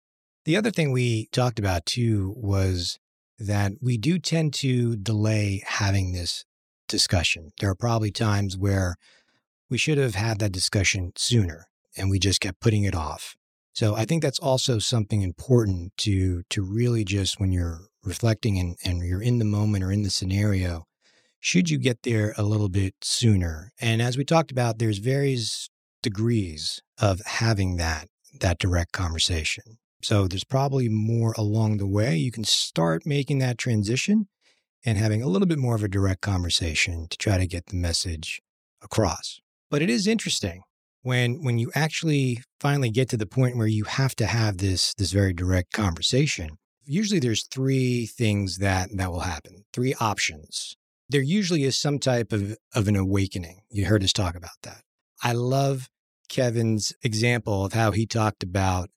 The 0.44 0.56
other 0.56 0.70
thing 0.70 0.90
we 0.90 1.28
talked 1.32 1.58
about 1.58 1.86
too 1.86 2.34
was 2.36 2.98
that 3.38 3.72
we 3.80 3.96
do 3.96 4.18
tend 4.18 4.52
to 4.54 4.96
delay 4.96 5.62
having 5.66 6.12
this 6.12 6.44
discussion. 6.88 7.50
There 7.60 7.70
are 7.70 7.74
probably 7.74 8.10
times 8.10 8.56
where 8.56 8.96
we 9.70 9.78
should 9.78 9.98
have 9.98 10.14
had 10.14 10.38
that 10.38 10.52
discussion 10.52 11.12
sooner 11.16 11.66
and 11.96 12.10
we 12.10 12.18
just 12.18 12.40
kept 12.40 12.60
putting 12.60 12.84
it 12.84 12.94
off. 12.94 13.36
So 13.74 13.94
I 13.94 14.04
think 14.04 14.22
that's 14.22 14.38
also 14.38 14.78
something 14.78 15.22
important 15.22 15.96
to 15.98 16.42
to 16.50 16.62
really 16.62 17.04
just 17.04 17.40
when 17.40 17.52
you're 17.52 17.88
reflecting 18.04 18.58
and, 18.58 18.76
and 18.84 19.02
you're 19.02 19.22
in 19.22 19.38
the 19.38 19.44
moment 19.44 19.82
or 19.82 19.90
in 19.90 20.02
the 20.02 20.10
scenario, 20.10 20.84
should 21.40 21.70
you 21.70 21.78
get 21.78 22.02
there 22.02 22.34
a 22.36 22.42
little 22.42 22.68
bit 22.68 22.94
sooner? 23.00 23.72
And 23.80 24.02
as 24.02 24.18
we 24.18 24.24
talked 24.24 24.50
about, 24.50 24.78
there's 24.78 24.98
various 24.98 25.70
degrees 26.02 26.82
of 27.00 27.20
having 27.24 27.76
that 27.76 28.08
that 28.40 28.58
direct 28.58 28.92
conversation. 28.92 29.78
So 30.02 30.26
there's 30.26 30.44
probably 30.44 30.88
more 30.88 31.32
along 31.38 31.76
the 31.76 31.86
way. 31.86 32.16
You 32.16 32.32
can 32.32 32.44
start 32.44 33.06
making 33.06 33.38
that 33.38 33.58
transition 33.58 34.28
and 34.84 34.98
having 34.98 35.22
a 35.22 35.28
little 35.28 35.46
bit 35.46 35.58
more 35.58 35.74
of 35.74 35.82
a 35.82 35.88
direct 35.88 36.20
conversation 36.20 37.06
to 37.08 37.16
try 37.16 37.38
to 37.38 37.46
get 37.46 37.66
the 37.66 37.76
message 37.76 38.40
across. 38.82 39.40
But 39.70 39.82
it 39.82 39.90
is 39.90 40.06
interesting 40.06 40.62
when 41.02 41.42
when 41.42 41.58
you 41.58 41.70
actually 41.74 42.42
finally 42.60 42.90
get 42.90 43.08
to 43.10 43.16
the 43.16 43.26
point 43.26 43.56
where 43.56 43.66
you 43.66 43.84
have 43.84 44.14
to 44.16 44.26
have 44.26 44.58
this 44.58 44.94
this 44.94 45.12
very 45.12 45.32
direct 45.32 45.72
conversation. 45.72 46.58
Usually 46.84 47.20
there's 47.20 47.46
three 47.46 48.06
things 48.06 48.58
that 48.58 48.90
that 48.96 49.10
will 49.10 49.20
happen. 49.20 49.64
Three 49.72 49.94
options. 50.00 50.76
There 51.08 51.22
usually 51.22 51.64
is 51.64 51.76
some 51.76 51.98
type 51.98 52.32
of 52.32 52.56
of 52.74 52.88
an 52.88 52.96
awakening. 52.96 53.62
You 53.70 53.86
heard 53.86 54.04
us 54.04 54.12
talk 54.12 54.34
about 54.34 54.60
that. 54.62 54.82
I 55.22 55.32
love 55.32 55.88
Kevin's 56.28 56.92
example 57.02 57.64
of 57.64 57.72
how 57.72 57.90
he 57.90 58.06
talked 58.06 58.42
about 58.42 58.90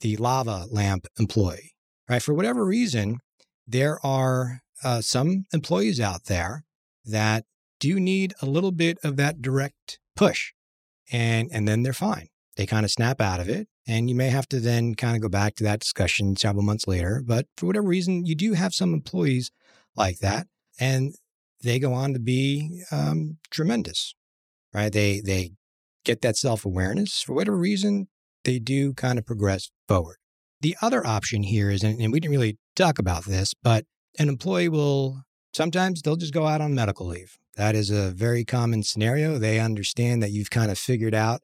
the 0.00 0.16
lava 0.16 0.66
lamp 0.70 1.06
employee, 1.18 1.72
right? 2.08 2.22
For 2.22 2.34
whatever 2.34 2.64
reason, 2.64 3.18
there 3.66 4.04
are 4.04 4.60
uh, 4.84 5.00
some 5.00 5.44
employees 5.52 6.00
out 6.00 6.24
there 6.24 6.64
that 7.04 7.44
do 7.80 7.98
need 7.98 8.34
a 8.40 8.46
little 8.46 8.72
bit 8.72 8.98
of 9.02 9.16
that 9.16 9.42
direct 9.42 9.98
push 10.16 10.52
and 11.12 11.50
and 11.52 11.66
then 11.66 11.82
they're 11.82 11.92
fine. 11.92 12.28
They 12.56 12.66
kind 12.66 12.84
of 12.84 12.90
snap 12.90 13.20
out 13.20 13.40
of 13.40 13.48
it 13.48 13.68
and 13.86 14.08
you 14.08 14.14
may 14.14 14.28
have 14.30 14.48
to 14.48 14.60
then 14.60 14.94
kind 14.94 15.16
of 15.16 15.22
go 15.22 15.28
back 15.28 15.56
to 15.56 15.64
that 15.64 15.80
discussion 15.80 16.36
several 16.36 16.62
months 16.62 16.86
later 16.86 17.22
but 17.24 17.46
for 17.56 17.66
whatever 17.66 17.88
reason 17.88 18.24
you 18.24 18.34
do 18.34 18.52
have 18.52 18.72
some 18.72 18.94
employees 18.94 19.50
like 19.96 20.18
that 20.20 20.46
and 20.78 21.14
they 21.62 21.78
go 21.78 21.92
on 21.92 22.12
to 22.12 22.20
be 22.20 22.82
um, 22.92 23.38
tremendous 23.50 24.14
right? 24.74 24.92
They 24.92 25.20
they 25.20 25.52
get 26.04 26.20
that 26.20 26.36
self-awareness. 26.36 27.22
For 27.22 27.32
whatever 27.32 27.56
reason 27.56 28.08
they 28.42 28.58
do 28.58 28.92
kind 28.92 29.18
of 29.18 29.24
progress 29.24 29.70
forward. 29.88 30.16
The 30.60 30.76
other 30.82 31.06
option 31.06 31.44
here 31.44 31.70
is, 31.70 31.82
and 31.82 32.12
we 32.12 32.20
didn't 32.20 32.36
really 32.36 32.58
talk 32.76 32.98
about 32.98 33.24
this, 33.24 33.54
but 33.54 33.84
an 34.18 34.28
employee 34.28 34.68
will 34.68 35.24
sometimes 35.52 36.02
they'll 36.02 36.16
just 36.16 36.34
go 36.34 36.46
out 36.46 36.60
on 36.60 36.74
medical 36.74 37.06
leave. 37.06 37.38
That 37.56 37.74
is 37.74 37.90
a 37.90 38.10
very 38.10 38.44
common 38.44 38.82
scenario. 38.82 39.38
They 39.38 39.60
understand 39.60 40.22
that 40.22 40.30
you've 40.30 40.50
kind 40.50 40.70
of 40.70 40.78
figured 40.78 41.14
out 41.14 41.42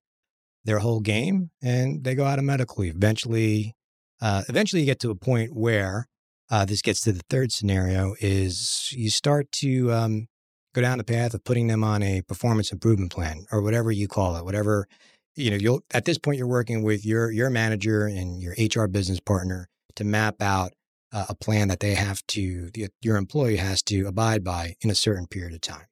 their 0.64 0.80
whole 0.80 1.00
game 1.00 1.50
and 1.62 2.04
they 2.04 2.14
go 2.14 2.24
out 2.24 2.38
on 2.38 2.46
medical 2.46 2.83
leave. 2.83 2.96
Eventually, 2.96 3.76
uh, 4.20 4.42
eventually 4.48 4.83
you 4.83 4.87
get 4.87 5.00
to 5.00 5.11
a 5.11 5.14
point 5.14 5.54
where 5.54 6.06
uh, 6.50 6.64
this 6.64 6.83
gets 6.83 7.00
to 7.02 7.12
the 7.12 7.22
third 7.30 7.52
scenario 7.52 8.14
is 8.20 8.90
you 8.92 9.09
start 9.09 9.50
to 9.52 9.92
um, 9.92 10.26
go 10.74 10.80
down 10.80 10.98
the 10.98 11.04
path 11.04 11.33
of 11.33 11.44
putting 11.44 11.68
them 11.68 11.85
on 11.85 12.02
a 12.02 12.22
performance 12.22 12.72
improvement 12.72 13.12
plan 13.12 13.46
or 13.52 13.62
whatever 13.62 13.92
you 13.92 14.09
call 14.09 14.37
it, 14.37 14.44
whatever 14.44 14.88
you 15.37 15.50
know, 15.50 15.56
you'll 15.56 15.80
at 15.92 16.04
this 16.04 16.18
point 16.18 16.38
you're 16.38 16.46
working 16.46 16.83
with 16.83 17.06
your 17.06 17.30
your 17.30 17.50
manager 17.50 18.06
and 18.06 18.42
your 18.42 18.54
HR 18.59 18.88
business 18.88 19.20
partner 19.20 19.68
to 19.94 20.04
map 20.04 20.42
out 20.42 20.72
uh, 21.12 21.27
a 21.29 21.35
plan 21.35 21.68
that 21.68 21.81
they 21.81 21.94
have 21.94 22.27
to 22.29 22.70
the, 22.73 22.88
your 23.01 23.16
employee 23.16 23.57
has 23.57 23.83
to 23.83 24.07
abide 24.07 24.44
by 24.44 24.75
in 24.81 24.90
a 24.90 24.94
certain 24.94 25.27
period 25.27 25.55
of 25.55 25.61
time. 25.61 25.87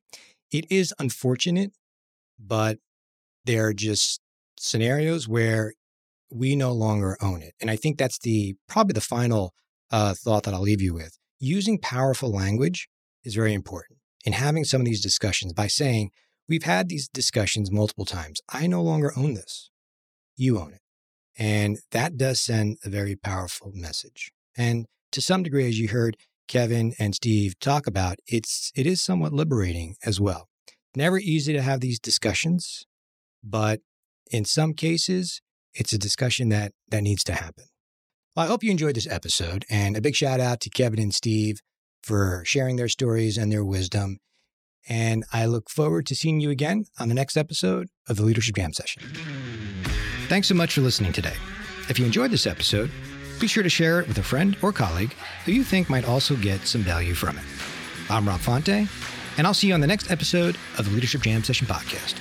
It 0.50 0.70
is 0.70 0.94
unfortunate, 0.98 1.72
but 2.38 2.78
there 3.44 3.66
are 3.66 3.74
just 3.74 4.20
scenarios 4.58 5.28
where 5.28 5.74
we 6.30 6.56
no 6.56 6.72
longer 6.72 7.16
own 7.20 7.42
it, 7.42 7.54
and 7.60 7.70
I 7.70 7.76
think 7.76 7.98
that's 7.98 8.18
the 8.18 8.56
probably 8.68 8.92
the 8.92 9.00
final 9.00 9.54
uh, 9.90 10.14
thought 10.14 10.44
that 10.44 10.54
I'll 10.54 10.60
leave 10.60 10.82
you 10.82 10.94
with. 10.94 11.18
Using 11.40 11.78
powerful 11.78 12.30
language 12.30 12.88
is 13.24 13.34
very 13.34 13.54
important 13.54 13.98
in 14.24 14.32
having 14.32 14.64
some 14.64 14.80
of 14.80 14.84
these 14.84 15.02
discussions 15.02 15.52
by 15.52 15.68
saying 15.68 16.10
We've 16.48 16.64
had 16.64 16.88
these 16.88 17.08
discussions 17.08 17.70
multiple 17.70 18.06
times. 18.06 18.40
I 18.48 18.66
no 18.66 18.82
longer 18.82 19.12
own 19.16 19.34
this. 19.34 19.70
You 20.36 20.58
own 20.58 20.72
it. 20.72 20.80
And 21.36 21.78
that 21.90 22.16
does 22.16 22.40
send 22.40 22.78
a 22.84 22.88
very 22.88 23.16
powerful 23.16 23.70
message. 23.74 24.32
And 24.58 24.86
to 25.12 25.22
some 25.22 25.42
degree, 25.42 25.66
as 25.68 25.78
you 25.78 25.88
heard 25.88 26.16
Kevin 26.48 26.92
and 26.98 27.14
Steve 27.14 27.58
talk 27.60 27.86
about, 27.86 28.16
it's 28.26 28.72
it 28.74 28.86
is 28.86 29.00
somewhat 29.00 29.32
liberating 29.32 29.94
as 30.04 30.20
well. 30.20 30.48
Never 30.96 31.18
easy 31.18 31.52
to 31.52 31.62
have 31.62 31.80
these 31.80 32.00
discussions, 32.00 32.84
but 33.42 33.80
in 34.30 34.44
some 34.44 34.74
cases, 34.74 35.40
it's 35.72 35.92
a 35.92 35.98
discussion 35.98 36.48
that 36.48 36.72
that 36.90 37.02
needs 37.02 37.22
to 37.24 37.34
happen. 37.34 37.64
Well, 38.34 38.46
I 38.46 38.48
hope 38.48 38.64
you 38.64 38.70
enjoyed 38.70 38.96
this 38.96 39.06
episode, 39.06 39.64
and 39.70 39.96
a 39.96 40.00
big 40.00 40.16
shout 40.16 40.40
out 40.40 40.60
to 40.60 40.70
Kevin 40.70 41.00
and 41.00 41.14
Steve 41.14 41.60
for 42.02 42.42
sharing 42.44 42.76
their 42.76 42.88
stories 42.88 43.38
and 43.38 43.52
their 43.52 43.64
wisdom. 43.64 44.18
And 44.88 45.24
I 45.32 45.46
look 45.46 45.68
forward 45.68 46.06
to 46.06 46.14
seeing 46.14 46.40
you 46.40 46.50
again 46.50 46.84
on 46.98 47.08
the 47.08 47.14
next 47.14 47.36
episode 47.36 47.88
of 48.08 48.16
the 48.16 48.22
Leadership 48.22 48.56
Jam 48.56 48.72
Session. 48.72 49.02
Thanks 50.28 50.48
so 50.48 50.54
much 50.54 50.74
for 50.74 50.80
listening 50.80 51.12
today. 51.12 51.34
If 51.88 51.98
you 51.98 52.06
enjoyed 52.06 52.30
this 52.30 52.46
episode, 52.46 52.90
be 53.40 53.46
sure 53.46 53.62
to 53.62 53.68
share 53.68 54.00
it 54.00 54.08
with 54.08 54.18
a 54.18 54.22
friend 54.22 54.56
or 54.62 54.72
colleague 54.72 55.14
who 55.44 55.52
you 55.52 55.64
think 55.64 55.88
might 55.88 56.06
also 56.06 56.36
get 56.36 56.66
some 56.66 56.80
value 56.82 57.14
from 57.14 57.38
it. 57.38 57.44
I'm 58.10 58.26
Rob 58.26 58.40
Fonte, 58.40 58.88
and 59.36 59.46
I'll 59.46 59.54
see 59.54 59.68
you 59.68 59.74
on 59.74 59.80
the 59.80 59.86
next 59.86 60.10
episode 60.10 60.56
of 60.78 60.86
the 60.86 60.90
Leadership 60.90 61.22
Jam 61.22 61.44
Session 61.44 61.66
podcast. 61.66 62.16